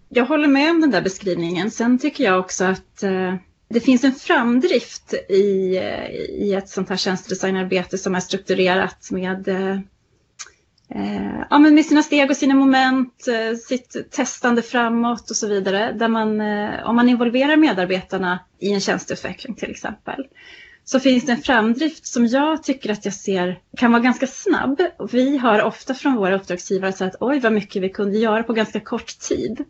Jag 0.10 0.26
håller 0.26 0.48
med 0.48 0.72
om 0.72 0.82
den 0.82 0.92
där 0.92 1.02
beskrivningen. 1.02 1.72
Sen 1.72 2.00
tycker 2.00 2.24
jag 2.24 2.40
också 2.40 2.66
att 2.66 3.04
eh, 3.04 3.36
det 3.70 3.80
finns 3.80 4.04
en 4.04 4.12
framdrift 4.12 5.14
i, 5.30 5.78
eh, 5.78 6.10
i 6.30 6.54
ett 6.54 6.70
sånt 6.70 6.90
här 6.90 6.98
tjänstedesignarbete 6.98 7.98
som 7.98 8.16
är 8.16 8.20
strukturerat 8.20 9.12
med, 9.12 9.48
eh, 9.48 9.80
eh, 10.90 11.44
ja, 11.50 11.60
men 11.60 11.76
med 11.76 11.86
sina 11.86 12.04
steg 12.04 12.30
och 12.30 12.38
sina 12.38 12.56
moment, 12.56 13.28
eh, 13.28 13.58
sitt 13.58 14.12
testande 14.12 14.62
framåt 14.62 15.30
och 15.30 15.36
så 15.36 15.48
vidare. 15.48 15.92
Där 15.92 16.08
man, 16.08 16.42
eh, 16.42 16.90
om 16.90 16.96
man 16.96 17.10
involverar 17.10 17.58
medarbetarna 17.58 18.40
i 18.60 18.74
en 18.74 18.82
tjänsteutveckling 18.82 19.56
till 19.56 19.72
exempel, 19.72 20.28
så 20.86 21.00
finns 21.00 21.26
det 21.26 21.32
en 21.32 21.42
framdrift 21.42 22.06
som 22.08 22.28
jag 22.28 22.64
tycker 22.64 22.92
att 22.92 23.06
jag 23.06 23.14
ser 23.14 23.60
kan 23.78 23.92
vara 23.92 24.02
ganska 24.02 24.28
snabb. 24.28 24.82
Vi 25.12 25.38
hör 25.38 25.64
ofta 25.64 25.94
från 25.94 26.16
våra 26.16 26.36
uppdragsgivare 26.36 27.06
att 27.08 27.16
oj 27.20 27.40
vad 27.40 27.54
mycket 27.54 27.82
vi 27.82 27.90
kunde 27.90 28.18
göra 28.18 28.44
på 28.44 28.54
ganska 28.54 28.80
kort 28.80 29.20
tid. 29.20 29.64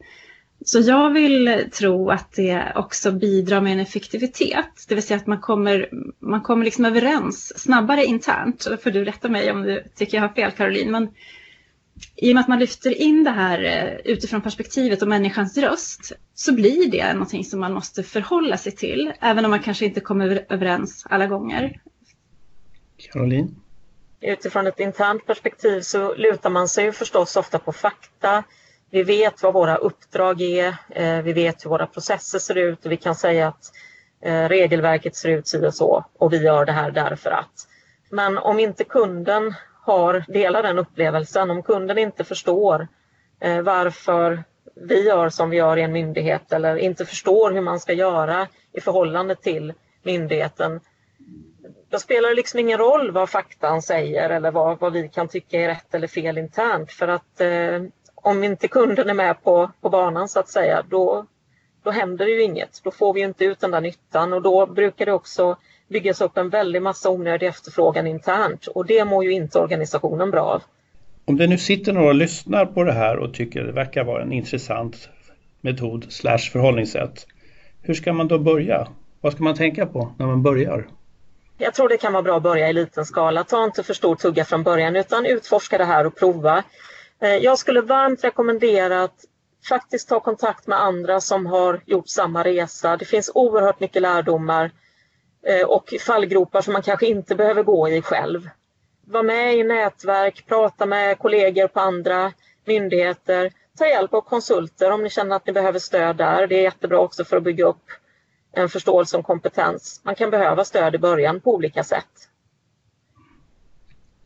Så 0.65 0.79
jag 0.79 1.13
vill 1.13 1.65
tro 1.71 2.09
att 2.09 2.33
det 2.33 2.71
också 2.75 3.11
bidrar 3.11 3.61
med 3.61 3.73
en 3.73 3.79
effektivitet, 3.79 4.85
det 4.87 4.95
vill 4.95 5.03
säga 5.03 5.17
att 5.17 5.27
man 5.27 5.41
kommer, 5.41 5.89
man 6.19 6.41
kommer 6.41 6.65
liksom 6.65 6.85
överens 6.85 7.59
snabbare 7.59 8.05
internt. 8.05 8.65
Då 8.69 8.77
får 8.77 8.91
du 8.91 9.05
rätta 9.05 9.29
mig 9.29 9.51
om 9.51 9.61
du 9.63 9.83
tycker 9.95 10.17
jag 10.17 10.21
har 10.27 10.33
fel 10.33 10.51
Caroline, 10.51 10.91
men 10.91 11.07
i 12.15 12.31
och 12.31 12.35
med 12.35 12.41
att 12.41 12.47
man 12.47 12.59
lyfter 12.59 13.01
in 13.01 13.23
det 13.23 13.31
här 13.31 13.63
eh, 13.63 14.11
utifrån 14.13 14.41
perspektivet 14.41 15.01
och 15.01 15.07
människans 15.07 15.57
röst 15.57 16.11
så 16.33 16.53
blir 16.53 16.91
det 16.91 17.13
någonting 17.13 17.43
som 17.43 17.59
man 17.59 17.73
måste 17.73 18.03
förhålla 18.03 18.57
sig 18.57 18.71
till, 18.71 19.13
även 19.19 19.45
om 19.45 19.51
man 19.51 19.59
kanske 19.59 19.85
inte 19.85 19.99
kommer 19.99 20.45
överens 20.49 21.05
alla 21.09 21.27
gånger. 21.27 21.81
Caroline? 22.97 23.55
Utifrån 24.21 24.67
ett 24.67 24.79
internt 24.79 25.25
perspektiv 25.25 25.81
så 25.81 26.15
lutar 26.15 26.49
man 26.49 26.67
sig 26.67 26.91
förstås 26.91 27.35
ofta 27.35 27.59
på 27.59 27.71
fakta. 27.71 28.43
Vi 28.89 29.03
vet 29.03 29.43
vad 29.43 29.53
våra 29.53 29.75
uppdrag 29.75 30.41
är, 30.41 30.75
eh, 30.89 31.21
vi 31.21 31.33
vet 31.33 31.65
hur 31.65 31.69
våra 31.69 31.87
processer 31.87 32.39
ser 32.39 32.57
ut 32.57 32.85
och 32.85 32.91
vi 32.91 32.97
kan 32.97 33.15
säga 33.15 33.47
att 33.47 33.71
eh, 34.21 34.49
regelverket 34.49 35.15
ser 35.15 35.29
ut 35.29 35.47
si 35.47 35.65
och 35.65 35.73
så 35.73 36.05
och 36.17 36.33
vi 36.33 36.37
gör 36.37 36.65
det 36.65 36.71
här 36.71 36.91
därför 36.91 37.31
att. 37.31 37.67
Men 38.09 38.37
om 38.37 38.59
inte 38.59 38.83
kunden 38.83 39.53
har, 39.83 40.23
delar 40.27 40.63
den 40.63 40.79
upplevelsen. 40.79 41.51
Om 41.51 41.63
kunden 41.63 41.97
inte 41.97 42.23
förstår 42.23 42.87
eh, 43.39 43.61
varför 43.61 44.43
vi 44.75 45.07
gör 45.07 45.29
som 45.29 45.49
vi 45.49 45.57
gör 45.57 45.77
i 45.77 45.81
en 45.81 45.91
myndighet 45.91 46.53
eller 46.53 46.75
inte 46.75 47.05
förstår 47.05 47.51
hur 47.51 47.61
man 47.61 47.79
ska 47.79 47.93
göra 47.93 48.47
i 48.71 48.81
förhållande 48.81 49.35
till 49.35 49.73
myndigheten, 50.03 50.79
då 51.89 51.99
spelar 51.99 52.29
det 52.29 52.35
liksom 52.35 52.59
ingen 52.59 52.77
roll 52.77 53.11
vad 53.11 53.29
faktan 53.29 53.81
säger 53.81 54.29
eller 54.29 54.51
vad, 54.51 54.79
vad 54.79 54.93
vi 54.93 55.09
kan 55.09 55.27
tycka 55.27 55.61
är 55.61 55.67
rätt 55.67 55.95
eller 55.95 56.07
fel 56.07 56.37
internt. 56.37 56.91
För 56.91 57.07
att 57.07 57.41
eh, 57.41 57.81
om 58.15 58.43
inte 58.43 58.67
kunden 58.67 59.09
är 59.09 59.13
med 59.13 59.43
på, 59.43 59.71
på 59.81 59.89
banan 59.89 60.29
så 60.29 60.39
att 60.39 60.49
säga, 60.49 60.83
då, 60.89 61.25
då 61.83 61.91
händer 61.91 62.25
det 62.25 62.31
ju 62.31 62.43
inget. 62.43 62.81
Då 62.83 62.91
får 62.91 63.13
vi 63.13 63.21
inte 63.21 63.45
ut 63.45 63.59
den 63.59 63.71
där 63.71 63.81
nyttan 63.81 64.33
och 64.33 64.41
då 64.41 64.65
brukar 64.65 65.05
det 65.05 65.13
också 65.13 65.57
byggas 65.93 66.21
upp 66.21 66.37
en 66.37 66.49
väldig 66.49 66.81
massa 66.81 67.09
onödig 67.09 67.47
efterfrågan 67.47 68.07
internt 68.07 68.67
och 68.67 68.85
det 68.85 69.05
mår 69.05 69.23
ju 69.23 69.31
inte 69.31 69.59
organisationen 69.59 70.31
bra 70.31 70.41
av. 70.41 70.63
Om 71.25 71.37
det 71.37 71.47
nu 71.47 71.57
sitter 71.57 71.93
några 71.93 72.07
och 72.07 72.15
lyssnar 72.15 72.65
på 72.65 72.83
det 72.83 72.93
här 72.93 73.17
och 73.17 73.33
tycker 73.33 73.63
det 73.63 73.71
verkar 73.71 74.03
vara 74.03 74.21
en 74.21 74.33
intressant 74.33 75.09
metod 75.61 76.05
slash 76.09 76.37
förhållningssätt. 76.51 77.27
Hur 77.81 77.93
ska 77.93 78.13
man 78.13 78.27
då 78.27 78.39
börja? 78.39 78.87
Vad 79.21 79.33
ska 79.33 79.43
man 79.43 79.55
tänka 79.55 79.85
på 79.85 80.13
när 80.17 80.25
man 80.25 80.43
börjar? 80.43 80.87
Jag 81.57 81.73
tror 81.73 81.89
det 81.89 81.97
kan 81.97 82.13
vara 82.13 82.23
bra 82.23 82.37
att 82.37 82.43
börja 82.43 82.69
i 82.69 82.73
liten 82.73 83.05
skala. 83.05 83.43
Ta 83.43 83.63
inte 83.63 83.83
för 83.83 83.93
stor 83.93 84.15
tugga 84.15 84.45
från 84.45 84.63
början 84.63 84.95
utan 84.95 85.25
utforska 85.25 85.77
det 85.77 85.85
här 85.85 86.05
och 86.05 86.15
prova. 86.15 86.63
Eh, 87.21 87.29
jag 87.29 87.57
skulle 87.57 87.81
varmt 87.81 88.23
rekommendera 88.23 89.03
att 89.03 89.25
faktiskt 89.69 90.09
ta 90.09 90.19
kontakt 90.19 90.67
med 90.67 90.81
andra 90.81 91.21
som 91.21 91.45
har 91.45 91.81
gjort 91.85 92.07
samma 92.07 92.43
resa. 92.43 92.97
Det 92.97 93.05
finns 93.05 93.31
oerhört 93.33 93.79
mycket 93.79 94.01
lärdomar 94.01 94.71
och 95.67 95.93
fallgropar 95.99 96.61
som 96.61 96.73
man 96.73 96.81
kanske 96.81 97.05
inte 97.07 97.35
behöver 97.35 97.63
gå 97.63 97.89
i 97.89 98.01
själv. 98.01 98.49
Var 99.05 99.23
med 99.23 99.55
i 99.55 99.63
nätverk, 99.63 100.45
prata 100.47 100.85
med 100.85 101.19
kollegor 101.19 101.67
på 101.67 101.79
andra 101.79 102.33
myndigheter, 102.65 103.51
ta 103.77 103.85
hjälp 103.87 104.13
av 104.13 104.21
konsulter 104.21 104.91
om 104.91 105.03
ni 105.03 105.09
känner 105.09 105.35
att 105.35 105.47
ni 105.47 105.53
behöver 105.53 105.79
stöd 105.79 106.15
där. 106.15 106.47
Det 106.47 106.55
är 106.55 106.61
jättebra 106.61 106.99
också 106.99 107.25
för 107.25 107.37
att 107.37 107.43
bygga 107.43 107.65
upp 107.65 107.85
en 108.51 108.69
förståelse 108.69 109.17
och 109.17 109.25
kompetens. 109.25 110.01
Man 110.03 110.15
kan 110.15 110.29
behöva 110.29 110.65
stöd 110.65 110.95
i 110.95 110.97
början 110.97 111.41
på 111.41 111.53
olika 111.55 111.83
sätt. 111.83 112.29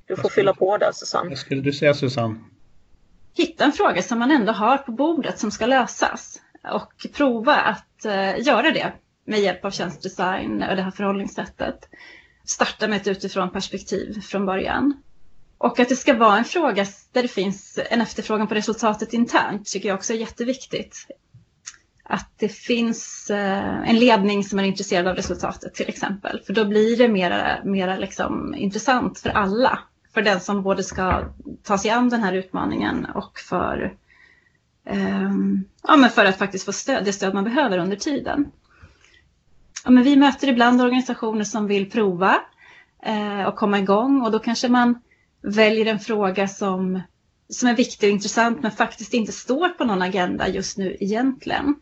Du 0.05 0.15
får 0.15 0.29
fylla 0.29 0.53
på 0.53 0.77
där 0.77 0.91
Susanne. 0.93 1.29
Vad 1.29 1.37
skulle 1.37 1.61
du 1.61 1.73
säga 1.73 1.93
Susanne? 1.93 2.35
Hitta 3.33 3.63
en 3.63 3.71
fråga 3.71 4.01
som 4.01 4.19
man 4.19 4.31
ändå 4.31 4.51
har 4.51 4.77
på 4.77 4.91
bordet 4.91 5.39
som 5.39 5.51
ska 5.51 5.65
lösas 5.65 6.41
och 6.71 7.07
prova 7.13 7.55
att 7.55 8.05
uh, 8.05 8.41
göra 8.41 8.71
det 8.71 8.91
med 9.27 9.39
hjälp 9.39 9.65
av 9.65 9.71
tjänstedesign 9.71 10.63
och 10.63 10.75
det 10.75 10.81
här 10.81 10.91
förhållningssättet. 10.91 11.89
Starta 12.45 12.87
med 12.87 13.01
ett 13.01 13.07
utifrån 13.07 13.49
perspektiv 13.49 14.21
från 14.21 14.45
början. 14.45 15.01
Och 15.57 15.79
att 15.79 15.89
det 15.89 15.95
ska 15.95 16.13
vara 16.13 16.37
en 16.37 16.45
fråga 16.45 16.85
där 17.11 17.21
det 17.21 17.27
finns 17.27 17.79
en 17.89 18.01
efterfrågan 18.01 18.47
på 18.47 18.55
resultatet 18.55 19.13
internt 19.13 19.67
tycker 19.67 19.89
jag 19.89 19.95
också 19.95 20.13
är 20.13 20.17
jätteviktigt. 20.17 21.07
Att 22.03 22.31
det 22.37 22.49
finns 22.49 23.29
eh, 23.29 23.89
en 23.89 23.99
ledning 23.99 24.43
som 24.43 24.59
är 24.59 24.63
intresserad 24.63 25.07
av 25.07 25.15
resultatet 25.15 25.75
till 25.75 25.89
exempel. 25.89 26.41
För 26.45 26.53
då 26.53 26.65
blir 26.65 26.97
det 26.97 27.07
mera, 27.07 27.63
mera 27.63 27.97
liksom 27.97 28.55
intressant 28.55 29.19
för 29.19 29.29
alla. 29.29 29.79
För 30.13 30.21
den 30.21 30.39
som 30.39 30.63
både 30.63 30.83
ska 30.83 31.23
ta 31.63 31.77
sig 31.77 31.91
an 31.91 32.09
den 32.09 32.23
här 32.23 32.33
utmaningen 32.33 33.05
och 33.05 33.39
för, 33.39 33.93
um, 34.89 35.65
ja, 35.83 35.95
men 35.95 36.09
för 36.09 36.25
att 36.25 36.37
faktiskt 36.37 36.65
få 36.65 36.73
stöd, 36.73 37.05
det 37.05 37.13
stöd 37.13 37.33
man 37.33 37.43
behöver 37.43 37.77
under 37.77 37.95
tiden 37.97 38.51
ja, 39.87 39.91
men 39.91 40.03
vi 40.03 40.15
möter 40.15 40.49
ibland 40.49 40.81
organisationer 40.81 41.43
som 41.43 41.67
vill 41.67 41.89
prova 41.89 42.39
eh, 43.03 43.43
och 43.43 43.55
komma 43.55 43.79
igång 43.79 44.21
och 44.21 44.31
då 44.31 44.39
kanske 44.39 44.69
man 44.69 45.01
väljer 45.41 45.85
en 45.85 45.99
fråga 45.99 46.47
som, 46.47 47.01
som 47.49 47.69
är 47.69 47.75
viktig 47.75 48.07
och 48.07 48.13
intressant 48.13 48.61
men 48.61 48.71
faktiskt 48.71 49.13
inte 49.13 49.31
står 49.31 49.69
på 49.69 49.85
någon 49.85 50.01
agenda 50.01 50.47
just 50.47 50.77
nu 50.77 50.97
egentligen. 50.99 51.75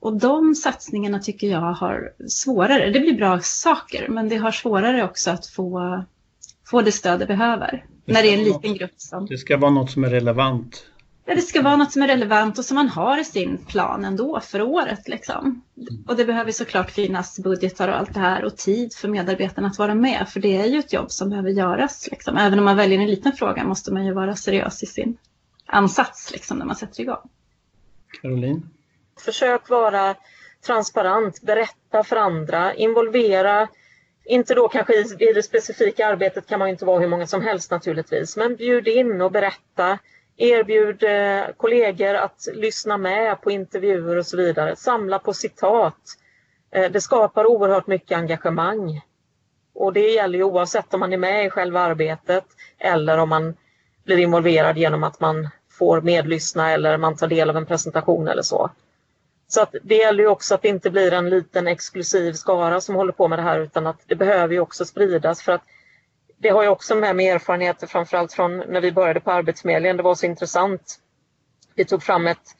Och 0.00 0.16
de 0.20 0.54
satsningarna 0.54 1.18
tycker 1.18 1.46
jag 1.46 1.72
har 1.72 2.12
svårare, 2.28 2.90
det 2.90 3.00
blir 3.00 3.16
bra 3.16 3.40
saker, 3.40 4.08
men 4.08 4.28
det 4.28 4.36
har 4.36 4.50
svårare 4.50 5.04
också 5.04 5.30
att 5.30 5.46
få, 5.46 6.04
få 6.70 6.82
det 6.82 6.92
stöd 6.92 7.18
det 7.18 7.26
behöver. 7.26 7.84
Det 8.04 8.12
när 8.12 8.22
det 8.22 8.28
är 8.28 8.38
en 8.38 8.44
liten 8.44 8.74
grupp 8.74 8.94
som... 8.96 9.26
Det 9.26 9.38
ska 9.38 9.56
vara 9.56 9.70
något 9.70 9.90
som 9.90 10.04
är 10.04 10.10
relevant 10.10 10.86
Ja, 11.28 11.34
det 11.34 11.42
ska 11.42 11.62
vara 11.62 11.76
något 11.76 11.92
som 11.92 12.02
är 12.02 12.08
relevant 12.08 12.58
och 12.58 12.64
som 12.64 12.74
man 12.74 12.88
har 12.88 13.18
i 13.18 13.24
sin 13.24 13.58
plan 13.58 14.04
ändå 14.04 14.40
för 14.40 14.62
året. 14.62 15.08
Liksom. 15.08 15.62
Och 16.06 16.16
det 16.16 16.24
behöver 16.24 16.52
såklart 16.52 16.90
finnas 16.90 17.38
budgetar 17.38 17.88
och 17.88 17.96
allt 17.96 18.14
det 18.14 18.20
här 18.20 18.44
och 18.44 18.56
tid 18.56 18.94
för 18.94 19.08
medarbetarna 19.08 19.68
att 19.68 19.78
vara 19.78 19.94
med. 19.94 20.28
För 20.28 20.40
det 20.40 20.56
är 20.56 20.66
ju 20.66 20.78
ett 20.78 20.92
jobb 20.92 21.10
som 21.10 21.30
behöver 21.30 21.50
göras. 21.50 22.08
Liksom. 22.10 22.36
Även 22.36 22.58
om 22.58 22.64
man 22.64 22.76
väljer 22.76 22.98
en 22.98 23.06
liten 23.06 23.32
fråga 23.32 23.64
måste 23.64 23.92
man 23.92 24.06
ju 24.06 24.12
vara 24.12 24.36
seriös 24.36 24.82
i 24.82 24.86
sin 24.86 25.18
ansats 25.66 26.32
liksom, 26.32 26.58
när 26.58 26.66
man 26.66 26.76
sätter 26.76 27.00
igång. 27.00 27.28
Caroline? 28.22 28.70
Försök 29.20 29.68
vara 29.68 30.14
transparent, 30.66 31.42
berätta 31.42 32.04
för 32.04 32.16
andra, 32.16 32.74
involvera 32.74 33.68
inte 34.24 34.54
då 34.54 34.68
kanske 34.68 34.94
i, 34.94 35.16
i 35.18 35.32
det 35.32 35.42
specifika 35.42 36.06
arbetet 36.06 36.46
kan 36.46 36.58
man 36.58 36.68
inte 36.68 36.84
vara 36.84 37.00
hur 37.00 37.08
många 37.08 37.26
som 37.26 37.42
helst 37.42 37.70
naturligtvis, 37.70 38.36
men 38.36 38.56
bjud 38.56 38.88
in 38.88 39.20
och 39.20 39.32
berätta 39.32 39.98
Erbjud 40.36 41.02
eh, 41.02 41.44
kollegor 41.56 42.14
att 42.14 42.48
lyssna 42.54 42.98
med 42.98 43.40
på 43.40 43.50
intervjuer 43.50 44.16
och 44.16 44.26
så 44.26 44.36
vidare. 44.36 44.76
Samla 44.76 45.18
på 45.18 45.32
citat. 45.32 45.98
Eh, 46.70 46.90
det 46.90 47.00
skapar 47.00 47.46
oerhört 47.46 47.86
mycket 47.86 48.18
engagemang. 48.18 49.00
Och 49.74 49.92
det 49.92 50.10
gäller 50.10 50.38
ju 50.38 50.44
oavsett 50.44 50.94
om 50.94 51.00
man 51.00 51.12
är 51.12 51.16
med 51.16 51.46
i 51.46 51.50
själva 51.50 51.80
arbetet 51.80 52.44
eller 52.78 53.18
om 53.18 53.28
man 53.28 53.54
blir 54.04 54.16
involverad 54.16 54.78
genom 54.78 55.04
att 55.04 55.20
man 55.20 55.48
får 55.70 56.00
medlyssna 56.00 56.70
eller 56.70 56.96
man 56.96 57.16
tar 57.16 57.26
del 57.26 57.50
av 57.50 57.56
en 57.56 57.66
presentation 57.66 58.28
eller 58.28 58.42
så. 58.42 58.70
Så 59.48 59.62
att 59.62 59.74
det 59.82 59.94
gäller 59.94 60.22
ju 60.22 60.28
också 60.28 60.54
att 60.54 60.62
det 60.62 60.68
inte 60.68 60.90
blir 60.90 61.12
en 61.12 61.30
liten 61.30 61.66
exklusiv 61.66 62.32
skara 62.32 62.80
som 62.80 62.94
håller 62.94 63.12
på 63.12 63.28
med 63.28 63.38
det 63.38 63.42
här 63.42 63.60
utan 63.60 63.86
att 63.86 64.00
det 64.06 64.14
behöver 64.14 64.54
ju 64.54 64.60
också 64.60 64.84
spridas 64.84 65.42
för 65.42 65.52
att 65.52 65.62
det 66.38 66.48
har 66.48 66.62
jag 66.64 66.72
också 66.72 66.94
med 66.94 67.16
mig 67.16 67.28
erfarenheter 67.28 67.86
framförallt 67.86 68.32
från 68.32 68.58
när 68.58 68.80
vi 68.80 68.92
började 68.92 69.20
på 69.20 69.30
Arbetsförmedlingen. 69.30 69.96
Det 69.96 70.02
var 70.02 70.14
så 70.14 70.26
intressant. 70.26 71.00
Vi 71.74 71.84
tog 71.84 72.02
fram 72.02 72.26
ett, 72.26 72.56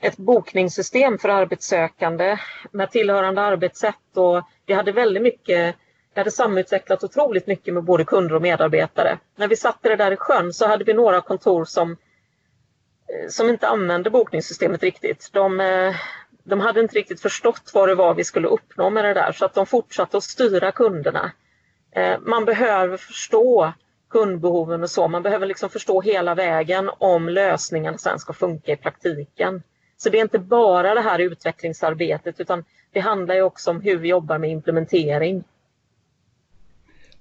ett 0.00 0.16
bokningssystem 0.16 1.18
för 1.18 1.28
arbetssökande 1.28 2.38
med 2.72 2.90
tillhörande 2.90 3.40
arbetssätt 3.40 4.16
och 4.16 4.42
vi 4.66 4.74
hade 4.74 4.92
väldigt 4.92 5.22
mycket 5.22 5.76
vi 6.18 6.20
hade 6.20 6.30
samutvecklat 6.30 7.04
otroligt 7.04 7.46
mycket 7.46 7.74
med 7.74 7.84
både 7.84 8.04
kunder 8.04 8.34
och 8.34 8.42
medarbetare. 8.42 9.18
När 9.36 9.48
vi 9.48 9.56
satte 9.56 9.88
det 9.88 9.96
där 9.96 10.12
i 10.12 10.16
sjön 10.16 10.52
så 10.52 10.66
hade 10.66 10.84
vi 10.84 10.92
några 10.92 11.20
kontor 11.20 11.64
som, 11.64 11.90
eh, 11.90 13.28
som 13.28 13.48
inte 13.48 13.68
använde 13.68 14.10
bokningssystemet 14.10 14.82
riktigt. 14.82 15.28
De, 15.32 15.60
eh, 15.60 15.94
de 16.44 16.60
hade 16.60 16.80
inte 16.80 16.94
riktigt 16.94 17.20
förstått 17.20 17.70
vad 17.74 17.88
det 17.88 17.94
var 17.94 18.14
vi 18.14 18.24
skulle 18.24 18.48
uppnå 18.48 18.90
med 18.90 19.04
det 19.04 19.14
där 19.14 19.32
så 19.32 19.44
att 19.44 19.54
de 19.54 19.66
fortsatte 19.66 20.16
att 20.16 20.24
styra 20.24 20.72
kunderna. 20.72 21.32
Eh, 21.90 22.18
man 22.20 22.44
behöver 22.44 22.96
förstå 22.96 23.72
kundbehoven 24.10 24.82
och 24.82 24.90
så. 24.90 25.08
Man 25.08 25.22
behöver 25.22 25.46
liksom 25.46 25.70
förstå 25.70 26.00
hela 26.00 26.34
vägen 26.34 26.90
om 26.98 27.28
lösningen 27.28 27.98
sen 27.98 28.18
ska 28.18 28.32
funka 28.32 28.72
i 28.72 28.76
praktiken. 28.76 29.62
Så 29.96 30.10
det 30.10 30.18
är 30.18 30.22
inte 30.22 30.38
bara 30.38 30.94
det 30.94 31.00
här 31.00 31.18
utvecklingsarbetet 31.18 32.40
utan 32.40 32.64
det 32.92 33.00
handlar 33.00 33.34
ju 33.34 33.42
också 33.42 33.70
om 33.70 33.80
hur 33.80 33.98
vi 33.98 34.08
jobbar 34.08 34.38
med 34.38 34.50
implementering. 34.50 35.44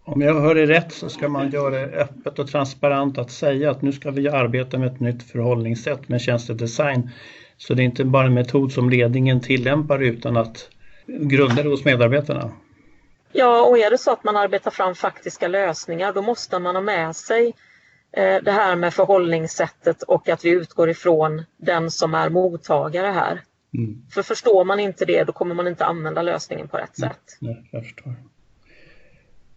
Om 0.03 0.21
jag 0.21 0.41
hör 0.41 0.55
dig 0.55 0.65
rätt 0.65 0.93
så 0.93 1.09
ska 1.09 1.29
man 1.29 1.49
göra 1.49 1.69
det 1.69 1.85
öppet 1.85 2.39
och 2.39 2.47
transparent 2.47 3.17
att 3.17 3.31
säga 3.31 3.71
att 3.71 3.81
nu 3.81 3.91
ska 3.91 4.11
vi 4.11 4.29
arbeta 4.29 4.77
med 4.77 4.87
ett 4.87 4.99
nytt 4.99 5.23
förhållningssätt 5.23 6.09
med 6.09 6.21
tjänstedesign. 6.21 7.09
Så 7.57 7.73
det 7.73 7.81
är 7.81 7.85
inte 7.85 8.05
bara 8.05 8.25
en 8.25 8.33
metod 8.33 8.71
som 8.71 8.89
ledningen 8.89 9.41
tillämpar 9.41 10.03
utan 10.03 10.37
att 10.37 10.69
grunda 11.05 11.63
det 11.63 11.69
hos 11.69 11.85
medarbetarna. 11.85 12.51
Ja, 13.39 13.61
och 13.61 13.77
är 13.77 13.89
det 13.89 13.97
så 13.97 14.11
att 14.11 14.23
man 14.23 14.35
arbetar 14.37 14.71
fram 14.71 14.95
faktiska 14.95 15.47
lösningar 15.47 16.13
då 16.13 16.21
måste 16.21 16.59
man 16.59 16.75
ha 16.75 16.81
med 16.81 17.15
sig 17.15 17.53
eh, 18.11 18.43
det 18.43 18.51
här 18.51 18.75
med 18.75 18.93
förhållningssättet 18.93 20.03
och 20.03 20.29
att 20.29 20.45
vi 20.45 20.49
utgår 20.49 20.89
ifrån 20.89 21.43
den 21.57 21.91
som 21.91 22.13
är 22.13 22.29
mottagare 22.29 23.07
här. 23.07 23.41
Mm. 23.73 24.01
För 24.11 24.21
förstår 24.23 24.65
man 24.65 24.79
inte 24.79 25.05
det 25.05 25.23
då 25.23 25.31
kommer 25.31 25.55
man 25.55 25.67
inte 25.67 25.85
använda 25.85 26.21
lösningen 26.21 26.67
på 26.67 26.77
rätt 26.77 26.97
sätt. 26.97 27.37
Nej, 27.39 27.69
jag 27.71 27.83
förstår. 27.83 28.13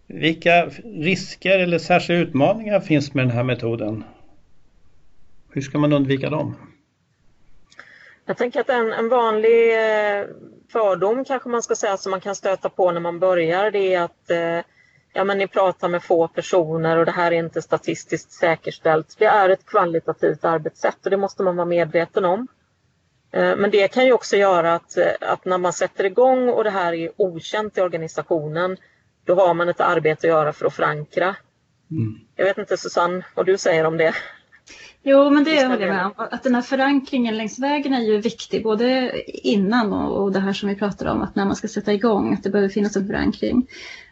Vilka 0.06 0.66
risker 0.84 1.58
eller 1.58 1.78
särskilda 1.78 2.22
utmaningar 2.22 2.80
finns 2.80 3.14
med 3.14 3.24
den 3.24 3.36
här 3.36 3.44
metoden? 3.44 4.04
Hur 5.50 5.60
ska 5.60 5.78
man 5.78 5.92
undvika 5.92 6.30
dem? 6.30 6.56
Jag 8.26 8.36
tänker 8.36 8.60
att 8.60 8.68
en, 8.68 8.92
en 8.92 9.08
vanlig 9.08 9.72
eh, 9.72 10.26
fördom 10.72 11.24
kanske 11.24 11.48
man 11.48 11.62
ska 11.62 11.74
säga 11.74 11.96
som 11.96 12.10
man 12.10 12.20
kan 12.20 12.34
stöta 12.34 12.68
på 12.68 12.92
när 12.92 13.00
man 13.00 13.18
börjar 13.18 13.70
det 13.70 13.94
är 13.94 14.00
att 14.00 14.30
eh, 14.30 14.64
ja, 15.12 15.24
men 15.24 15.38
ni 15.38 15.46
pratar 15.46 15.88
med 15.88 16.02
få 16.02 16.28
personer 16.28 16.96
och 16.96 17.04
det 17.04 17.12
här 17.12 17.32
är 17.32 17.36
inte 17.36 17.62
statistiskt 17.62 18.32
säkerställt. 18.32 19.16
Det 19.18 19.24
är 19.24 19.48
ett 19.48 19.66
kvalitativt 19.66 20.44
arbetssätt 20.44 21.04
och 21.04 21.10
det 21.10 21.16
måste 21.16 21.42
man 21.42 21.56
vara 21.56 21.66
medveten 21.66 22.24
om. 22.24 22.46
Eh, 23.32 23.56
men 23.56 23.70
det 23.70 23.88
kan 23.88 24.06
ju 24.06 24.12
också 24.12 24.36
göra 24.36 24.74
att, 24.74 24.98
att 25.20 25.44
när 25.44 25.58
man 25.58 25.72
sätter 25.72 26.04
igång 26.04 26.48
och 26.48 26.64
det 26.64 26.70
här 26.70 26.92
är 26.92 27.10
okänt 27.16 27.78
i 27.78 27.80
organisationen 27.80 28.76
då 29.24 29.34
har 29.34 29.54
man 29.54 29.68
ett 29.68 29.80
arbete 29.80 30.26
att 30.26 30.30
göra 30.30 30.52
för 30.52 30.66
att 30.66 30.74
förankra. 30.74 31.36
Mm. 31.90 32.20
Jag 32.36 32.44
vet 32.44 32.58
inte 32.58 32.76
Susanne 32.76 33.26
vad 33.34 33.46
du 33.46 33.58
säger 33.58 33.84
om 33.84 33.96
det? 33.96 34.14
Jo, 35.02 35.30
men 35.30 35.44
det 35.44 35.58
är 35.58 35.70
jag 35.70 35.80
med 35.80 36.06
om. 36.06 36.12
Att 36.16 36.42
den 36.42 36.54
här 36.54 36.62
förankringen 36.62 37.36
längs 37.36 37.58
vägen 37.58 37.94
är 37.94 38.00
ju 38.00 38.20
viktig, 38.20 38.62
både 38.62 39.12
innan 39.26 39.92
och, 39.92 40.22
och 40.22 40.32
det 40.32 40.40
här 40.40 40.52
som 40.52 40.68
vi 40.68 40.74
pratar 40.74 41.06
om, 41.06 41.22
att 41.22 41.36
när 41.36 41.44
man 41.44 41.56
ska 41.56 41.68
sätta 41.68 41.92
igång, 41.92 42.34
att 42.34 42.42
det 42.42 42.50
behöver 42.50 42.68
finnas 42.68 42.96
en 42.96 43.06
förankring. 43.06 43.66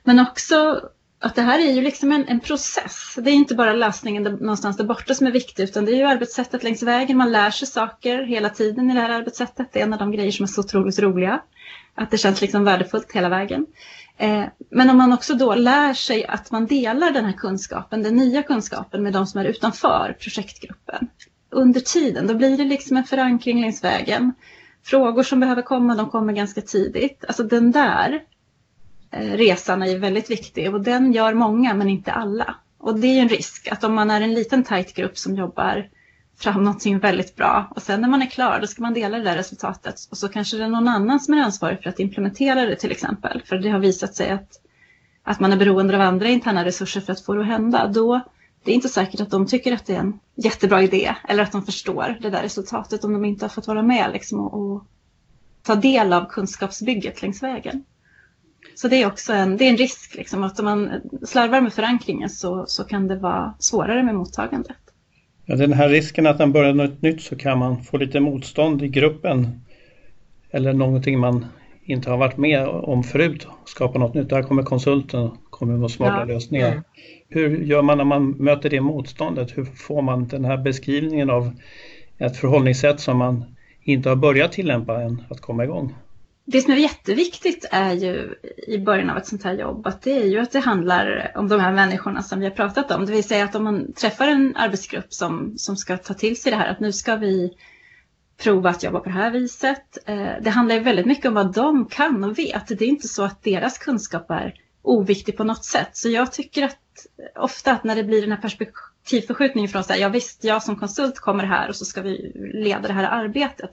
Men 0.05 0.21
också 0.21 0.81
att 1.21 1.35
det 1.35 1.43
här 1.43 1.59
är 1.59 1.73
ju 1.73 1.83
liksom 1.83 2.13
en, 2.13 2.29
en 2.29 2.41
process. 2.41 3.15
Det 3.23 3.31
är 3.31 3.35
inte 3.35 3.55
bara 3.55 3.73
lösningen 3.73 4.25
där, 4.25 4.31
någonstans 4.31 4.77
där 4.77 4.85
borta 4.85 5.15
som 5.15 5.27
är 5.27 5.31
viktig, 5.31 5.63
utan 5.63 5.85
det 5.85 5.93
är 5.93 5.97
ju 5.97 6.05
arbetssättet 6.05 6.63
längs 6.63 6.83
vägen. 6.83 7.17
Man 7.17 7.33
lär 7.33 7.51
sig 7.51 7.69
saker 7.69 8.23
hela 8.23 8.51
tiden 8.51 8.91
i 8.91 8.95
det 8.95 9.01
här 9.01 9.11
arbetssättet. 9.11 9.69
Det 9.73 9.81
är 9.81 9.85
en 9.85 9.93
av 9.93 9.99
de 9.99 10.13
grejer 10.13 10.31
som 10.31 10.43
är 10.43 10.47
så 10.47 10.61
otroligt 10.61 10.99
roliga. 10.99 11.41
Att 11.95 12.11
det 12.11 12.19
känns 12.19 12.41
liksom 12.41 12.65
värdefullt 12.65 13.13
hela 13.13 13.29
vägen. 13.29 13.67
Eh, 14.21 14.45
men 14.71 14.91
om 14.91 14.97
man 14.97 15.13
också 15.13 15.35
då 15.35 15.55
lär 15.55 15.95
sig 15.95 16.27
att 16.27 16.51
man 16.51 16.67
delar 16.67 17.11
den 17.11 17.25
här 17.25 17.33
kunskapen, 17.33 18.03
den 18.03 18.17
nya 18.17 18.43
kunskapen 18.43 19.03
med 19.03 19.13
de 19.13 19.27
som 19.27 19.41
är 19.41 19.45
utanför 19.45 20.17
projektgruppen. 20.21 21.09
Under 21.51 21.81
tiden, 21.81 22.27
då 22.27 22.35
blir 22.35 22.57
det 22.57 22.65
liksom 22.65 22.97
en 22.97 23.05
förankring 23.05 23.61
längs 23.61 23.85
vägen. 23.85 24.33
Frågor 24.85 25.23
som 25.23 25.41
behöver 25.41 25.63
komma, 25.63 25.95
de 25.95 26.11
kommer 26.11 26.33
ganska 26.33 26.61
tidigt. 26.61 27.25
Alltså 27.29 27.43
den 27.43 27.73
där 27.73 28.21
eh, 29.11 29.33
resan 29.33 29.83
är 29.83 29.99
väldigt 29.99 30.31
viktig 30.31 30.75
och 30.75 30.81
den 30.81 31.13
gör 31.13 31.35
många 31.35 31.75
men 31.75 31.89
inte 31.89 32.13
alla. 32.13 32.55
Och 32.79 32.99
det 32.99 33.07
är 33.07 33.23
en 33.23 33.29
risk 33.29 33.69
att 33.69 33.85
om 33.85 33.95
man 33.95 34.11
är 34.11 34.21
en 34.21 34.35
liten 34.35 34.65
tajt 34.65 34.95
grupp 34.95 35.19
som 35.19 35.37
jobbar 35.37 35.89
fram 36.39 36.65
någonting 36.65 36.99
väldigt 36.99 37.37
bra 37.37 37.73
och 37.77 37.83
sen 37.83 38.01
när 38.01 38.09
man 38.09 38.23
är 38.23 38.27
klar 38.27 38.59
då 38.61 38.67
ska 38.67 38.83
man 38.83 38.95
dela 38.95 39.19
det 39.19 39.25
där 39.25 39.37
resultatet 39.37 40.09
och 40.11 40.19
så 40.19 40.29
kanske 40.29 40.57
det 40.57 40.65
är 40.65 40.69
någon 40.69 40.89
annan 40.89 41.21
som 41.21 41.35
är 41.35 41.43
ansvarig 41.43 41.83
för 41.83 41.91
att 41.91 42.01
implementera 42.01 42.67
det 42.67 42.77
till 42.77 42.91
exempel. 42.91 43.43
För 43.45 43.57
det 43.57 43.69
har 43.69 43.79
visat 43.79 44.15
sig 44.15 44.31
att, 44.31 44.61
att 45.23 45.41
man 45.41 45.53
är 45.53 45.57
beroende 45.57 45.95
av 45.95 46.01
andra 46.01 46.29
interna 46.29 46.65
resurser 46.65 47.01
för 47.01 47.13
att 47.13 47.25
få 47.25 47.35
det 47.35 47.41
att 47.41 47.47
hända. 47.47 47.87
Då 47.87 48.21
det 48.65 48.71
är 48.71 48.75
inte 48.75 48.89
säkert 48.89 49.21
att 49.21 49.31
de 49.31 49.47
tycker 49.47 49.73
att 49.73 49.87
det 49.87 49.95
är 49.95 50.01
en 50.01 50.21
jättebra 50.35 50.83
idé 50.83 51.15
eller 51.29 51.43
att 51.43 51.53
de 51.53 51.63
förstår 51.63 52.19
det 52.21 52.31
där 52.31 52.43
resultatet 52.43 53.05
om 53.05 53.13
de 53.13 53.25
inte 53.25 53.45
har 53.45 53.51
fått 53.51 53.67
vara 53.67 53.83
med 53.83 54.11
liksom, 54.13 54.41
och, 54.41 54.55
och 54.55 54.85
ta 55.63 55.75
del 55.75 56.13
av 56.13 56.25
kunskapsbygget 56.25 57.23
längs 57.23 57.43
vägen. 57.43 57.85
Så 58.75 58.89
det 58.89 59.03
är 59.03 59.07
också 59.07 59.33
en, 59.33 59.57
det 59.57 59.65
är 59.65 59.71
en 59.71 59.77
risk 59.77 60.15
liksom, 60.15 60.43
att 60.43 60.59
om 60.59 60.65
man 60.65 60.91
slarvar 61.23 61.61
med 61.61 61.73
förankringen 61.73 62.31
så, 62.31 62.65
så 62.69 62.85
kan 62.85 63.09
det 63.09 63.17
vara 63.17 63.55
svårare 63.59 64.03
med 64.03 64.15
mottagandet. 64.15 64.88
Ja, 65.51 65.57
den 65.57 65.73
här 65.73 65.89
risken 65.89 66.27
att 66.27 66.39
man 66.39 66.53
börjar 66.53 66.73
något 66.73 67.03
nytt 67.03 67.21
så 67.21 67.37
kan 67.37 67.59
man 67.59 67.83
få 67.83 67.97
lite 67.97 68.21
motstånd 68.21 68.83
i 68.83 68.89
gruppen 68.89 69.61
eller 70.51 70.73
någonting 70.73 71.19
man 71.19 71.47
inte 71.85 72.11
har 72.11 72.17
varit 72.17 72.37
med 72.37 72.67
om 72.67 73.05
förut, 73.05 73.47
skapa 73.65 73.99
något 73.99 74.15
nytt. 74.15 74.29
Där 74.29 74.43
kommer 74.43 74.63
konsulten, 74.63 75.31
kommer 75.51 75.77
med 75.77 75.91
smarta 75.91 76.19
ja. 76.19 76.25
lösningar. 76.25 76.83
Hur 77.29 77.63
gör 77.65 77.83
man 77.83 77.99
när 77.99 78.05
man 78.05 78.31
möter 78.31 78.71
det 78.71 78.81
motståndet? 78.81 79.59
Hur 79.59 79.65
får 79.65 80.03
man 80.03 80.29
den 80.29 80.45
här 80.45 80.57
beskrivningen 80.57 81.31
av 81.31 81.51
ett 82.19 82.37
förhållningssätt 82.37 83.01
som 83.01 83.19
man 83.19 83.45
inte 83.83 84.09
har 84.09 84.17
börjat 84.17 84.53
tillämpa 84.53 85.03
än 85.03 85.23
att 85.31 85.41
komma 85.41 85.65
igång? 85.65 85.95
Det 86.51 86.63
som 86.63 86.73
är 86.73 86.77
jätteviktigt 86.77 87.65
är 87.71 87.93
ju 87.93 88.35
i 88.67 88.79
början 88.79 89.11
av 89.11 89.17
ett 89.17 89.27
sånt 89.27 89.45
här 89.45 89.53
jobb 89.53 89.87
att 89.87 90.03
det 90.03 90.23
är 90.23 90.27
ju 90.27 90.39
att 90.39 90.53
det 90.53 90.59
handlar 90.59 91.33
om 91.35 91.49
de 91.49 91.61
här 91.61 91.73
människorna 91.73 92.23
som 92.23 92.41
vi 92.41 92.47
har 92.47 92.55
pratat 92.55 92.91
om. 92.91 93.07
Det 93.07 93.13
vill 93.13 93.25
säga 93.25 93.45
att 93.45 93.55
om 93.55 93.65
man 93.65 93.93
träffar 93.93 94.29
en 94.29 94.57
arbetsgrupp 94.57 95.13
som, 95.13 95.53
som 95.57 95.77
ska 95.77 95.97
ta 95.97 96.15
till 96.15 96.41
sig 96.41 96.53
det 96.53 96.57
här 96.57 96.71
att 96.71 96.81
nu 96.81 96.93
ska 96.93 97.17
vi 97.17 97.51
prova 98.43 98.71
att 98.71 98.83
jobba 98.83 99.01
på 99.01 99.05
det 99.05 99.15
här 99.15 99.31
viset. 99.31 99.99
Eh, 100.07 100.33
det 100.41 100.51
handlar 100.51 100.75
ju 100.75 100.83
väldigt 100.83 101.07
mycket 101.07 101.27
om 101.27 101.35
vad 101.35 101.55
de 101.55 101.87
kan 101.87 102.25
och 102.25 102.39
vet. 102.39 102.69
Det 102.69 102.85
är 102.85 102.89
inte 102.89 103.09
så 103.09 103.25
att 103.25 103.43
deras 103.43 103.79
kunskap 103.79 104.31
är 104.31 104.55
oviktig 104.83 105.37
på 105.37 105.45
något 105.45 105.65
sätt. 105.65 105.91
Så 105.93 106.09
jag 106.09 106.33
tycker 106.33 106.65
att 106.65 107.07
ofta 107.37 107.73
att 107.73 107.85
när 107.85 107.97
det 107.97 108.05
blir 108.05 108.21
den 108.21 108.33
här 108.33 108.41
perspektivförskjutningen 108.41 109.69
från 109.69 109.85
så 109.85 109.93
här, 109.93 110.01
ja 110.01 110.09
visst, 110.09 110.45
jag 110.45 110.63
som 110.63 110.77
konsult 110.77 111.19
kommer 111.19 111.45
här 111.45 111.69
och 111.69 111.77
så 111.77 111.85
ska 111.85 112.03
vi 112.03 112.33
leda 112.55 112.89
det 112.89 112.95
här 112.95 113.25
arbetet 113.25 113.71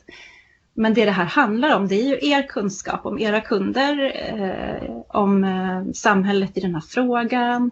men 0.75 0.93
det 0.93 1.05
det 1.05 1.11
här 1.11 1.25
handlar 1.25 1.75
om 1.75 1.87
det 1.87 1.95
är 1.95 2.05
ju 2.05 2.29
er 2.31 2.47
kunskap 2.47 3.05
om 3.05 3.19
era 3.19 3.41
kunder, 3.41 4.11
eh, 4.15 4.95
om 5.07 5.43
eh, 5.43 5.93
samhället 5.93 6.57
i 6.57 6.61
den 6.61 6.73
här 6.73 6.81
frågan, 6.81 7.71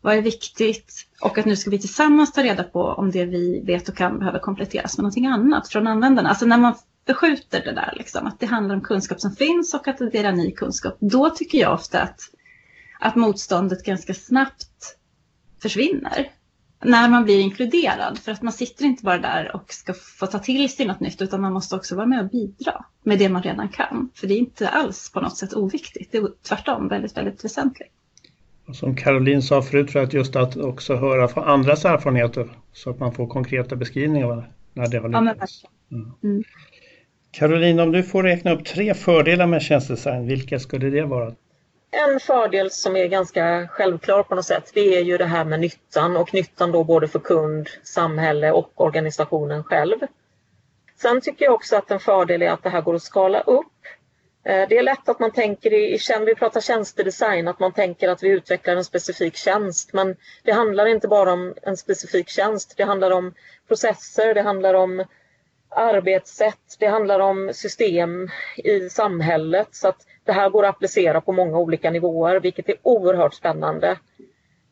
vad 0.00 0.16
är 0.16 0.22
viktigt 0.22 0.92
och 1.20 1.38
att 1.38 1.46
nu 1.46 1.56
ska 1.56 1.70
vi 1.70 1.78
tillsammans 1.78 2.32
ta 2.32 2.42
reda 2.42 2.62
på 2.62 2.82
om 2.82 3.10
det 3.10 3.24
vi 3.24 3.60
vet 3.66 3.88
och 3.88 3.96
kan 3.96 4.18
behöver 4.18 4.38
kompletteras 4.38 4.98
med 4.98 5.02
någonting 5.02 5.26
annat 5.26 5.68
från 5.68 5.86
användarna. 5.86 6.28
Alltså 6.28 6.46
när 6.46 6.58
man 6.58 6.74
förskjuter 7.06 7.64
det 7.64 7.72
där, 7.72 7.94
liksom, 7.96 8.26
att 8.26 8.40
det 8.40 8.46
handlar 8.46 8.74
om 8.74 8.80
kunskap 8.80 9.20
som 9.20 9.32
finns 9.32 9.74
och 9.74 9.88
att 9.88 9.98
det 9.98 10.18
är 10.18 10.32
ny 10.32 10.50
kunskap, 10.50 10.96
då 11.00 11.30
tycker 11.30 11.58
jag 11.58 11.74
ofta 11.74 12.02
att, 12.02 12.20
att 13.00 13.16
motståndet 13.16 13.84
ganska 13.84 14.14
snabbt 14.14 14.96
försvinner 15.62 16.30
när 16.84 17.08
man 17.08 17.24
blir 17.24 17.40
inkluderad. 17.40 18.18
För 18.18 18.32
att 18.32 18.42
man 18.42 18.52
sitter 18.52 18.84
inte 18.84 19.04
bara 19.04 19.18
där 19.18 19.56
och 19.56 19.72
ska 19.72 19.94
få 19.94 20.26
ta 20.26 20.38
till 20.38 20.68
sig 20.68 20.86
något 20.86 21.00
nytt 21.00 21.22
utan 21.22 21.40
man 21.40 21.52
måste 21.52 21.76
också 21.76 21.96
vara 21.96 22.06
med 22.06 22.20
och 22.20 22.30
bidra 22.30 22.84
med 23.02 23.18
det 23.18 23.28
man 23.28 23.42
redan 23.42 23.68
kan. 23.68 24.10
För 24.14 24.26
det 24.26 24.34
är 24.34 24.38
inte 24.38 24.68
alls 24.68 25.10
på 25.12 25.20
något 25.20 25.36
sätt 25.36 25.54
oviktigt. 25.54 26.12
Det 26.12 26.18
är 26.18 26.28
tvärtom 26.48 26.88
väldigt, 26.88 27.16
väldigt 27.16 27.44
väsentligt. 27.44 27.92
som 28.72 28.96
Caroline 28.96 29.42
sa 29.42 29.62
förut, 29.62 29.94
jag 29.94 30.04
att 30.04 30.12
just 30.12 30.36
att 30.36 30.56
också 30.56 30.96
höra 30.96 31.28
från 31.28 31.44
andras 31.44 31.84
erfarenheter 31.84 32.48
så 32.72 32.90
att 32.90 33.00
man 33.00 33.14
får 33.14 33.26
konkreta 33.26 33.76
beskrivningar 33.76 34.50
när 34.72 34.88
det 34.88 34.98
har 34.98 35.08
lyckats. 35.08 35.64
Ja, 35.88 35.96
mm. 36.22 36.44
Caroline, 37.32 37.80
om 37.80 37.92
du 37.92 38.02
får 38.02 38.22
räkna 38.22 38.52
upp 38.52 38.64
tre 38.64 38.94
fördelar 38.94 39.46
med 39.46 39.62
tjänstedesign, 39.62 40.26
vilka 40.26 40.58
skulle 40.58 40.90
det 40.90 41.04
vara? 41.04 41.34
En 41.92 42.20
fördel 42.20 42.70
som 42.70 42.96
är 42.96 43.06
ganska 43.06 43.68
självklar 43.68 44.22
på 44.22 44.34
något 44.34 44.44
sätt, 44.44 44.70
det 44.74 44.98
är 44.98 45.00
ju 45.00 45.18
det 45.18 45.24
här 45.24 45.44
med 45.44 45.60
nyttan 45.60 46.16
och 46.16 46.34
nyttan 46.34 46.72
då 46.72 46.84
både 46.84 47.08
för 47.08 47.18
kund, 47.18 47.68
samhälle 47.82 48.52
och 48.52 48.72
organisationen 48.74 49.64
själv. 49.64 49.96
Sen 50.96 51.20
tycker 51.20 51.44
jag 51.44 51.54
också 51.54 51.76
att 51.76 51.90
en 51.90 52.00
fördel 52.00 52.42
är 52.42 52.50
att 52.50 52.62
det 52.62 52.70
här 52.70 52.80
går 52.80 52.94
att 52.94 53.02
skala 53.02 53.40
upp. 53.40 53.66
Eh, 54.44 54.68
det 54.68 54.78
är 54.78 54.82
lätt 54.82 55.08
att 55.08 55.20
man 55.20 55.32
tänker 55.32 55.72
i, 55.72 55.98
vi 56.26 56.34
pratar 56.34 56.60
tjänstedesign, 56.60 57.48
att 57.48 57.60
man 57.60 57.72
tänker 57.72 58.08
att 58.08 58.22
vi 58.22 58.28
utvecklar 58.28 58.76
en 58.76 58.84
specifik 58.84 59.36
tjänst. 59.36 59.92
Men 59.92 60.16
det 60.42 60.52
handlar 60.52 60.86
inte 60.86 61.08
bara 61.08 61.32
om 61.32 61.54
en 61.62 61.76
specifik 61.76 62.28
tjänst. 62.28 62.74
Det 62.76 62.84
handlar 62.84 63.10
om 63.10 63.34
processer, 63.68 64.34
det 64.34 64.42
handlar 64.42 64.74
om 64.74 65.04
arbetssätt, 65.70 66.76
det 66.78 66.86
handlar 66.86 67.20
om 67.20 67.50
system 67.54 68.28
i 68.56 68.88
samhället. 68.88 69.68
Så 69.70 69.88
att 69.88 70.06
det 70.30 70.34
här 70.34 70.50
går 70.50 70.64
att 70.64 70.74
applicera 70.74 71.20
på 71.20 71.32
många 71.32 71.58
olika 71.58 71.90
nivåer, 71.90 72.40
vilket 72.40 72.68
är 72.68 72.74
oerhört 72.82 73.34
spännande. 73.34 73.98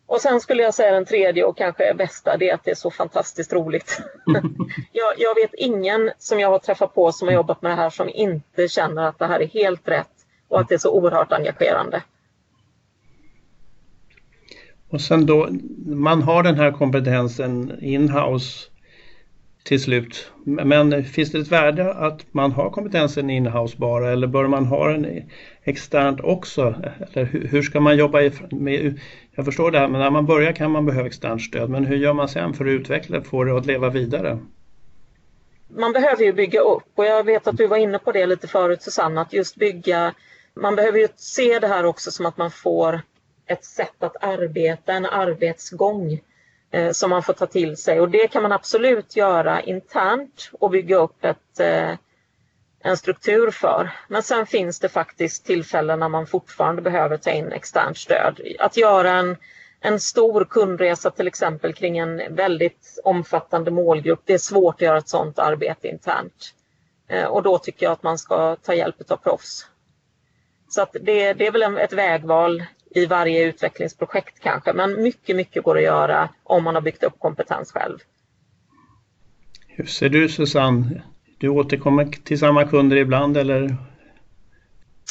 Och 0.07 0.21
sen 0.21 0.41
skulle 0.41 0.63
jag 0.63 0.75
säga 0.75 0.93
den 0.93 1.05
tredje 1.05 1.45
och 1.45 1.57
kanske 1.57 1.95
bästa, 1.95 2.37
det 2.37 2.51
är 2.51 2.55
att 2.55 2.65
det 2.65 2.71
är 2.71 2.75
så 2.75 2.91
fantastiskt 2.91 3.53
roligt. 3.53 4.03
jag, 4.93 5.15
jag, 5.19 5.35
vet 5.35 5.55
ingen 5.55 6.11
som 6.19 6.41
jag 6.41 6.51
har 6.51 6.59
träffat 6.59 6.95
på 6.95 7.13
som 7.13 7.29
har 7.29 7.35
jobbat 7.35 7.63
med 7.63 7.71
det 7.71 7.77
här 7.77 7.91
som 7.91 8.09
inte 8.09 8.69
känner 8.69 9.03
att 9.03 9.19
det 9.19 9.27
här 9.27 9.41
är 9.41 9.47
helt 9.47 9.89
rätt 9.89 10.27
och 10.49 10.61
att 10.61 10.69
det 10.69 10.75
är 10.75 10.79
så 10.79 10.93
oerhört 10.93 11.33
engagerande. 11.33 12.03
Och 14.91 15.01
sen 15.01 15.27
då, 15.27 15.49
man 15.87 16.23
har 16.23 16.43
den 16.43 16.57
här 16.59 16.73
kompetensen 16.73 17.79
in-house 17.81 18.71
till 19.69 19.83
slut. 19.83 20.33
Men 20.45 21.05
finns 21.05 21.33
det 21.33 21.39
ett 21.39 21.53
värde 21.53 21.95
att 21.95 22.27
man 22.31 22.53
har 22.53 22.71
kompetensen 22.71 23.31
in-house 23.31 23.77
bara 23.79 24.11
eller 24.13 24.27
bör 24.27 24.47
man 24.47 24.67
ha 24.67 24.89
den 24.89 25.23
externt 25.63 26.21
också? 26.21 26.75
Eller 27.13 27.25
hur 27.25 27.63
ska 27.63 27.81
man 27.81 27.97
jobba 27.97 28.31
med, 28.51 29.01
jag 29.35 29.45
förstår 29.45 29.71
det 29.71 29.79
här, 29.79 29.89
men 29.89 30.01
när 30.01 30.11
man 30.11 30.27
börjar 30.27 30.53
kan 30.53 30.71
man 30.71 30.87
behöva 30.87 31.07
externt 31.07 31.43
stöd. 31.43 31.71
Men 31.71 31.85
hur 31.85 31.97
gör 31.97 32.13
man 32.13 32.29
sen 32.29 32.55
för 32.55 32.65
att 32.65 32.69
utveckla, 32.69 33.23
få 33.23 33.45
det 33.45 33.57
att 33.57 33.67
leva 33.67 33.89
vidare? 33.89 34.39
Man 35.69 35.93
behöver 35.93 36.25
ju 36.25 36.33
bygga 36.33 36.61
upp 36.61 36.89
och 36.95 37.07
jag 37.07 37.25
vet 37.25 37.47
att 37.47 37.57
du 37.57 37.67
var 37.67 37.77
inne 37.77 37.99
på 37.99 38.13
det 38.13 38.27
lite 38.27 38.49
förut 38.49 38.83
Susanne, 38.83 39.21
att 39.21 39.33
just 39.33 39.57
bygga, 39.57 40.15
man 40.55 40.77
behöver 40.77 40.99
ju 40.99 41.09
se 41.17 41.59
det 41.59 41.67
här 41.67 41.85
också 41.85 42.11
som 42.11 42.27
att 42.27 42.37
man 42.37 42.51
får 42.51 43.01
ett 43.47 43.65
sätt 43.65 44.03
att 44.03 44.25
arbeta, 44.25 44.93
en 44.93 45.07
arbetsgång 45.07 46.21
Eh, 46.71 46.93
som 46.93 47.11
man 47.11 47.23
får 47.23 47.33
ta 47.33 47.47
till 47.47 47.77
sig 47.77 48.01
och 48.01 48.09
det 48.09 48.29
kan 48.29 48.43
man 48.43 48.53
absolut 48.53 49.17
göra 49.17 49.61
internt 49.61 50.51
och 50.53 50.71
bygga 50.71 50.97
upp 50.97 51.25
ett, 51.25 51.61
eh, 51.61 51.95
en 52.81 52.97
struktur 52.97 53.51
för. 53.51 53.91
Men 54.09 54.23
sen 54.23 54.47
finns 54.47 54.81
det 54.81 54.89
faktiskt 54.89 55.47
tillfällen 55.47 56.01
när 56.01 56.09
man 56.09 56.27
fortfarande 56.27 56.83
behöver 56.83 57.17
ta 57.17 57.31
in 57.31 57.53
externt 57.53 57.99
stöd. 57.99 58.41
Att 58.59 58.77
göra 58.77 59.11
en, 59.11 59.37
en 59.81 60.01
stor 60.01 60.45
kundresa 60.45 61.11
till 61.11 61.27
exempel 61.27 61.75
kring 61.75 61.99
en 61.99 62.35
väldigt 62.35 63.01
omfattande 63.05 63.71
målgrupp, 63.71 64.23
det 64.25 64.35
är 64.35 64.39
svårt 64.39 64.75
att 64.75 64.81
göra 64.81 64.99
ett 64.99 65.09
sådant 65.09 65.39
arbete 65.39 65.89
internt. 65.89 66.55
Eh, 67.09 67.25
och 67.25 67.43
då 67.43 67.59
tycker 67.59 67.87
jag 67.87 67.93
att 67.93 68.03
man 68.03 68.19
ska 68.19 68.57
ta 68.57 68.75
hjälp 68.75 69.11
av 69.11 69.17
proffs. 69.17 69.67
Så 70.69 70.83
att 70.83 70.93
det, 70.93 71.33
det 71.33 71.47
är 71.47 71.53
väl 71.53 71.79
ett 71.79 71.93
vägval 71.93 72.65
i 72.91 73.07
varje 73.07 73.45
utvecklingsprojekt 73.45 74.41
kanske, 74.41 74.73
men 74.73 75.03
mycket, 75.03 75.37
mycket 75.37 75.63
går 75.63 75.77
att 75.77 75.83
göra 75.83 76.29
om 76.43 76.65
man 76.65 76.75
har 76.75 76.83
byggt 76.83 77.05
upp 77.05 77.19
kompetens 77.19 77.73
själv. 77.73 77.99
Hur 79.67 79.87
ser 79.87 80.09
du 80.09 80.29
Susanne? 80.29 81.03
Du 81.39 81.49
återkommer 81.49 82.05
till 82.05 82.39
samma 82.39 82.65
kunder 82.65 82.97
ibland 82.97 83.37
eller? 83.37 83.77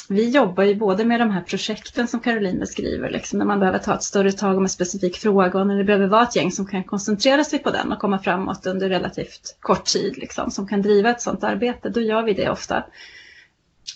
Vi 0.10 0.30
jobbar 0.30 0.64
ju 0.64 0.76
både 0.76 1.06
med 1.06 1.20
de 1.20 1.32
här 1.32 1.42
projekten 1.42 2.08
som 2.08 2.20
Caroline 2.20 2.60
beskriver, 2.60 3.10
liksom, 3.10 3.40
när 3.40 3.46
man 3.46 3.60
behöver 3.60 3.80
ta 3.80 3.94
ett 3.94 4.04
större 4.04 4.32
tag 4.32 4.58
om 4.58 4.64
en 4.64 4.70
specifik 4.70 5.18
fråga 5.18 5.60
och 5.60 5.68
när 5.68 5.78
det 5.78 5.84
behöver 5.84 6.08
vara 6.08 6.24
ett 6.24 6.36
gäng 6.36 6.52
som 6.52 6.66
kan 6.66 6.84
koncentrera 6.84 7.44
sig 7.44 7.60
på 7.60 7.70
den 7.70 7.92
och 7.92 8.00
komma 8.00 8.20
framåt 8.20 8.66
under 8.66 8.90
relativt 8.90 9.58
kort 9.60 9.86
tid, 9.86 10.18
liksom, 10.18 10.52
som 10.52 10.68
kan 10.68 10.82
driva 10.82 11.10
ett 11.10 11.22
sådant 11.22 11.44
arbete. 11.44 11.90
Då 11.90 12.02
gör 12.02 12.24
vi 12.24 12.34
det 12.34 12.50
ofta. 12.50 12.84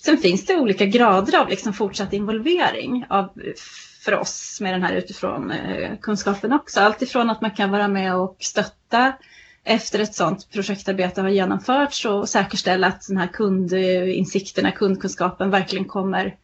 Sen 0.03 0.17
finns 0.17 0.45
det 0.45 0.55
olika 0.55 0.85
grader 0.85 1.39
av 1.39 1.49
liksom 1.49 1.73
fortsatt 1.73 2.13
involvering 2.13 3.05
av, 3.09 3.29
för 4.05 4.15
oss 4.15 4.57
med 4.61 4.73
den 4.73 4.83
här 4.83 4.93
utifrån 4.93 5.51
eh, 5.51 5.97
kunskapen 6.01 6.53
också. 6.53 6.79
Allt 6.79 7.01
ifrån 7.01 7.29
att 7.29 7.41
man 7.41 7.51
kan 7.51 7.71
vara 7.71 7.87
med 7.87 8.15
och 8.15 8.37
stötta 8.39 9.13
efter 9.63 9.99
ett 9.99 10.15
sådant 10.15 10.51
projektarbete 10.51 11.21
har 11.21 11.29
genomförts 11.29 12.05
och 12.05 12.29
säkerställa 12.29 12.87
att 12.87 13.07
den 13.07 13.17
här 13.17 13.27
kundinsikterna, 13.27 14.71
kundkunskapen 14.71 15.49
verkligen 15.49 15.85
kommer, 15.85 16.35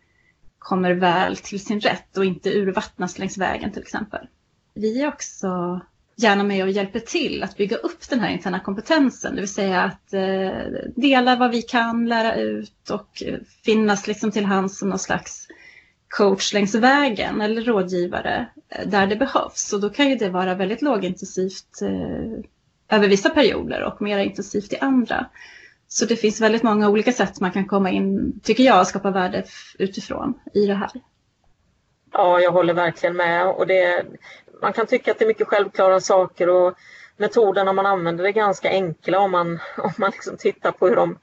kommer 0.60 0.92
väl 0.92 1.38
till 1.38 1.60
sin 1.60 1.80
rätt 1.80 2.18
och 2.18 2.26
inte 2.26 2.50
urvattnas 2.50 3.20
längs 3.20 3.38
vägen 3.38 3.72
till 3.72 3.82
exempel. 3.82 4.28
Vi 4.74 5.02
är 5.02 5.08
också 5.08 5.82
gärna 6.18 6.44
med 6.44 6.64
och 6.64 6.70
hjälper 6.70 7.00
till 7.00 7.44
att 7.44 7.58
bygga 7.58 7.78
upp 7.78 8.10
den 8.10 8.20
här 8.20 8.30
interna 8.30 8.60
kompetensen, 8.60 9.36
det 9.36 9.42
vill 9.42 9.54
säga 9.54 9.82
att 9.82 10.14
eh, 10.14 10.82
dela 10.96 11.36
vad 11.36 11.52
vi 11.52 11.62
kan, 11.62 12.08
lära 12.08 12.36
ut 12.36 12.90
och 12.90 13.24
eh, 13.26 13.40
finnas 13.66 14.08
liksom 14.08 14.32
till 14.32 14.46
hands 14.46 14.78
som 14.78 14.90
någon 14.90 15.00
slags 15.00 15.48
coach 16.08 16.54
längs 16.54 16.76
vägen 16.76 17.42
eller 17.42 17.62
rådgivare 17.62 18.48
eh, 18.70 18.88
där 18.88 19.08
det 19.08 19.16
behövs. 19.16 19.74
Och 19.74 19.82
då 19.82 19.90
kan 19.90 20.10
ju 20.10 20.16
det 20.16 20.30
vara 20.30 20.56
väldigt 20.56 20.82
lågintensivt 20.82 21.82
över 22.90 23.08
vissa 23.08 23.30
perioder 23.30 23.84
och 23.84 24.02
mer 24.02 24.20
intensivt 24.20 24.74
i 24.74 24.78
andra. 24.78 25.26
Så 25.88 26.06
det 26.06 26.16
finns 26.16 26.42
väldigt 26.42 26.64
många 26.64 26.90
olika 26.90 27.12
sätt 27.12 27.40
man 27.40 27.52
kan 27.52 27.66
komma 27.66 27.92
in, 27.92 28.40
tycker 28.44 28.64
jag, 28.64 28.80
och 28.80 28.88
skapa 28.88 29.12
värde 29.12 29.44
utifrån 29.80 30.34
i 30.54 30.66
det 30.66 30.76
här. 30.76 30.92
Ja, 32.18 32.40
jag 32.40 32.52
håller 32.52 32.74
verkligen 32.74 33.16
med. 33.16 33.48
Och 33.48 33.68
det, 33.68 34.06
man 34.62 34.74
kan 34.74 34.88
tycka 34.88 35.12
att 35.12 35.20
det 35.20 35.26
är 35.26 35.28
mycket 35.28 35.48
självklara 35.48 36.00
saker 36.00 36.50
och 36.50 36.74
metoderna 37.18 37.74
man 37.74 37.86
använder 37.86 38.24
är 38.24 38.30
ganska 38.30 38.70
enkla 38.70 39.20
om 39.20 39.32
man, 39.32 39.60
om 39.78 39.92
man 39.98 40.12
liksom 40.12 40.38
tittar 40.38 40.72
på 40.72 40.88
hur 40.88 40.96
de 40.96 41.20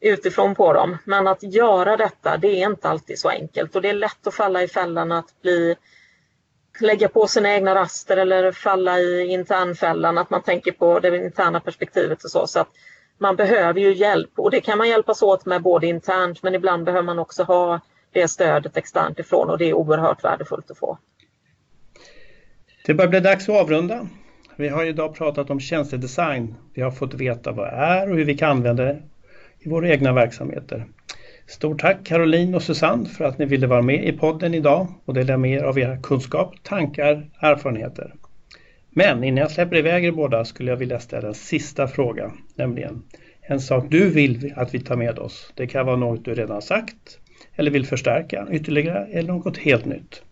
utifrån 0.00 0.54
på 0.54 0.72
dem. 0.72 0.98
Men 1.04 1.26
att 1.26 1.42
göra 1.42 1.96
detta, 1.96 2.36
det 2.36 2.48
är 2.48 2.66
inte 2.66 2.88
alltid 2.88 3.18
så 3.18 3.28
enkelt 3.28 3.76
och 3.76 3.82
det 3.82 3.88
är 3.88 3.94
lätt 3.94 4.26
att 4.26 4.34
falla 4.34 4.62
i 4.62 4.68
fällan 4.68 5.12
att 5.12 5.42
bli 5.42 5.76
lägga 6.80 7.08
på 7.08 7.26
sina 7.26 7.54
egna 7.54 7.74
raster 7.74 8.16
eller 8.16 8.52
falla 8.52 8.98
i 8.98 9.26
internfällan, 9.26 10.18
att 10.18 10.30
man 10.30 10.42
tänker 10.42 10.72
på 10.72 11.00
det 11.00 11.16
interna 11.16 11.60
perspektivet 11.60 12.24
och 12.24 12.30
så. 12.30 12.46
så 12.46 12.60
att 12.60 12.70
man 13.18 13.36
behöver 13.36 13.80
ju 13.80 13.92
hjälp 13.92 14.30
och 14.36 14.50
det 14.50 14.60
kan 14.60 14.78
man 14.78 14.88
hjälpas 14.88 15.22
åt 15.22 15.46
med 15.46 15.62
både 15.62 15.86
internt 15.86 16.42
men 16.42 16.54
ibland 16.54 16.84
behöver 16.84 17.04
man 17.04 17.18
också 17.18 17.42
ha 17.42 17.80
det 18.12 18.28
stödet 18.28 18.76
externt 18.76 19.18
ifrån 19.18 19.50
och 19.50 19.58
det 19.58 19.64
är 19.64 19.74
oerhört 19.74 20.24
värdefullt 20.24 20.70
att 20.70 20.78
få. 20.78 20.98
Det 22.86 22.94
börjar 22.94 23.10
bli 23.10 23.20
dags 23.20 23.48
att 23.48 23.54
avrunda. 23.54 24.08
Vi 24.56 24.68
har 24.68 24.84
idag 24.84 25.14
pratat 25.14 25.50
om 25.50 25.60
tjänstedesign. 25.60 26.54
Vi 26.74 26.82
har 26.82 26.90
fått 26.90 27.14
veta 27.14 27.52
vad 27.52 27.66
det 27.66 27.76
är 27.76 28.10
och 28.10 28.16
hur 28.16 28.24
vi 28.24 28.36
kan 28.36 28.50
använda 28.50 28.84
det 28.84 29.02
i 29.58 29.68
våra 29.68 29.88
egna 29.88 30.12
verksamheter. 30.12 30.86
Stort 31.46 31.80
tack 31.80 32.04
Caroline 32.04 32.54
och 32.54 32.62
Susanne 32.62 33.08
för 33.08 33.24
att 33.24 33.38
ni 33.38 33.44
ville 33.44 33.66
vara 33.66 33.82
med 33.82 34.04
i 34.04 34.12
podden 34.12 34.54
idag 34.54 34.86
och 35.04 35.14
dela 35.14 35.36
med 35.36 35.50
er 35.50 35.62
av 35.62 35.78
era 35.78 35.96
kunskap, 35.96 36.54
tankar, 36.62 37.30
erfarenheter. 37.40 38.14
Men 38.90 39.24
innan 39.24 39.42
jag 39.42 39.50
släpper 39.50 39.76
iväg 39.76 40.04
er 40.04 40.12
båda 40.12 40.44
skulle 40.44 40.70
jag 40.70 40.76
vilja 40.76 41.00
ställa 41.00 41.28
en 41.28 41.34
sista 41.34 41.88
fråga, 41.88 42.32
nämligen 42.54 43.02
en 43.42 43.60
sak 43.60 43.84
du 43.90 44.10
vill 44.10 44.52
att 44.56 44.74
vi 44.74 44.80
tar 44.80 44.96
med 44.96 45.18
oss. 45.18 45.52
Det 45.54 45.66
kan 45.66 45.86
vara 45.86 45.96
något 45.96 46.24
du 46.24 46.34
redan 46.34 46.62
sagt 46.62 47.18
eller 47.56 47.70
vill 47.70 47.86
förstärka 47.86 48.46
ytterligare 48.50 49.06
eller 49.06 49.32
något 49.32 49.58
helt 49.58 49.84
nytt. 49.84 50.22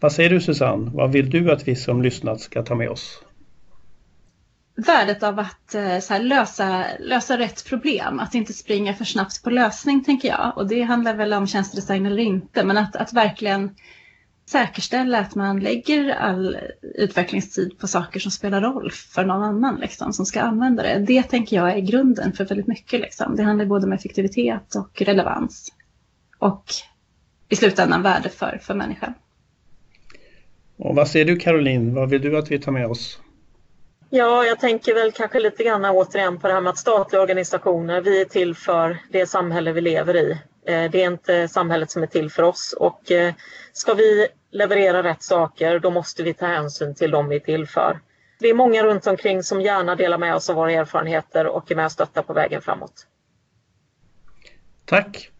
Vad 0.00 0.12
säger 0.12 0.30
du 0.30 0.40
Susanne? 0.40 0.90
Vad 0.94 1.12
vill 1.12 1.30
du 1.30 1.52
att 1.52 1.68
vi 1.68 1.76
som 1.76 2.02
lyssnat 2.02 2.40
ska 2.40 2.62
ta 2.62 2.74
med 2.74 2.88
oss? 2.88 3.22
värdet 4.86 5.22
av 5.22 5.38
att 5.38 5.74
eh, 5.74 5.82
här, 5.82 6.22
lösa, 6.22 6.84
lösa 6.98 7.38
rätt 7.38 7.64
problem, 7.64 8.20
att 8.20 8.34
inte 8.34 8.52
springa 8.52 8.94
för 8.94 9.04
snabbt 9.04 9.42
på 9.42 9.50
lösning 9.50 10.04
tänker 10.04 10.28
jag. 10.28 10.52
Och 10.56 10.68
det 10.68 10.82
handlar 10.82 11.14
väl 11.14 11.32
om 11.32 11.46
tjänstedesign 11.46 12.06
eller 12.06 12.22
inte, 12.22 12.64
men 12.64 12.78
att, 12.78 12.96
att 12.96 13.12
verkligen 13.12 13.70
säkerställa 14.50 15.18
att 15.18 15.34
man 15.34 15.60
lägger 15.60 16.10
all 16.10 16.56
utvecklingstid 16.94 17.78
på 17.78 17.86
saker 17.86 18.20
som 18.20 18.30
spelar 18.30 18.60
roll 18.60 18.90
för 18.90 19.24
någon 19.24 19.42
annan 19.42 19.76
liksom, 19.80 20.12
som 20.12 20.26
ska 20.26 20.40
använda 20.40 20.82
det. 20.82 20.98
Det 20.98 21.22
tänker 21.22 21.56
jag 21.56 21.72
är 21.72 21.80
grunden 21.80 22.32
för 22.32 22.44
väldigt 22.44 22.66
mycket. 22.66 23.00
Liksom. 23.00 23.36
Det 23.36 23.42
handlar 23.42 23.66
både 23.66 23.86
om 23.86 23.92
effektivitet 23.92 24.74
och 24.74 25.02
relevans. 25.02 25.72
Och 26.38 26.64
i 27.48 27.56
slutändan 27.56 28.02
värde 28.02 28.28
för, 28.28 28.58
för 28.62 28.74
människan. 28.74 29.14
Och 30.76 30.94
vad 30.94 31.08
säger 31.08 31.24
du 31.24 31.36
Caroline, 31.36 31.94
vad 31.94 32.10
vill 32.10 32.22
du 32.22 32.38
att 32.38 32.50
vi 32.50 32.58
tar 32.58 32.72
med 32.72 32.86
oss? 32.86 33.20
Ja, 34.10 34.44
jag 34.44 34.60
tänker 34.60 34.94
väl 34.94 35.12
kanske 35.12 35.40
lite 35.40 35.64
grann 35.64 35.84
återigen 35.84 36.38
på 36.38 36.48
det 36.48 36.54
här 36.54 36.60
med 36.60 36.70
att 36.70 36.78
statliga 36.78 37.22
organisationer, 37.22 38.00
vi 38.00 38.20
är 38.20 38.24
till 38.24 38.54
för 38.54 38.98
det 39.10 39.26
samhälle 39.26 39.72
vi 39.72 39.80
lever 39.80 40.16
i. 40.16 40.30
Eh, 40.66 40.90
det 40.90 41.02
är 41.02 41.06
inte 41.06 41.48
samhället 41.48 41.90
som 41.90 42.02
är 42.02 42.06
till 42.06 42.30
för 42.30 42.42
oss 42.42 42.74
och 42.78 43.12
eh, 43.12 43.34
ska 43.72 43.94
vi 43.94 44.26
leverera 44.50 45.02
rätt 45.02 45.22
saker 45.22 45.78
då 45.78 45.90
måste 45.90 46.22
vi 46.22 46.34
ta 46.34 46.46
hänsyn 46.46 46.94
till 46.94 47.10
dem 47.10 47.28
vi 47.28 47.36
är 47.36 47.40
till 47.40 47.66
för. 47.66 48.00
Det 48.40 48.48
är 48.48 48.54
många 48.54 48.84
runt 48.84 49.06
omkring 49.06 49.42
som 49.42 49.60
gärna 49.60 49.94
delar 49.94 50.18
med 50.18 50.34
oss 50.34 50.50
av 50.50 50.56
våra 50.56 50.72
erfarenheter 50.72 51.46
och 51.46 51.70
är 51.70 51.76
med 51.76 51.84
och 51.84 51.92
stöttar 51.92 52.22
på 52.22 52.32
vägen 52.32 52.62
framåt. 52.62 53.06
Tack! 54.84 55.30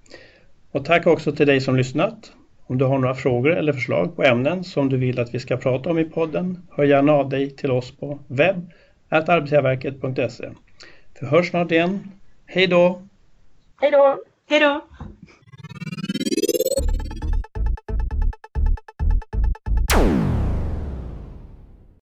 Och 0.72 0.85
tack 0.85 1.07
också 1.07 1.33
till 1.33 1.46
dig 1.46 1.61
som 1.61 1.76
lyssnat. 1.76 2.33
Om 2.66 2.78
du 2.78 2.85
har 2.85 2.98
några 2.98 3.14
frågor 3.14 3.57
eller 3.57 3.72
förslag 3.72 4.16
på 4.16 4.22
ämnen 4.22 4.64
som 4.64 4.88
du 4.88 4.96
vill 4.96 5.20
att 5.20 5.35
vi 5.35 5.40
ska 5.40 5.57
prata 5.57 5.90
om 5.90 5.98
i 5.98 6.04
podden, 6.04 6.62
hör 6.70 6.85
gärna 6.85 7.12
av 7.12 7.28
dig 7.28 7.50
till 7.50 7.70
oss 7.70 7.90
på 7.96 8.18
webb 8.26 8.70
arbetsgivarverket.se. 9.09 10.50
Vi 11.20 11.26
hörs 11.26 11.50
snart 11.50 11.70
igen. 11.70 12.11
Hej 12.46 12.66
då! 12.66 13.02
Hej 13.81 13.90
då! 13.90 14.18
Hej 14.48 14.61
då! 14.61 14.81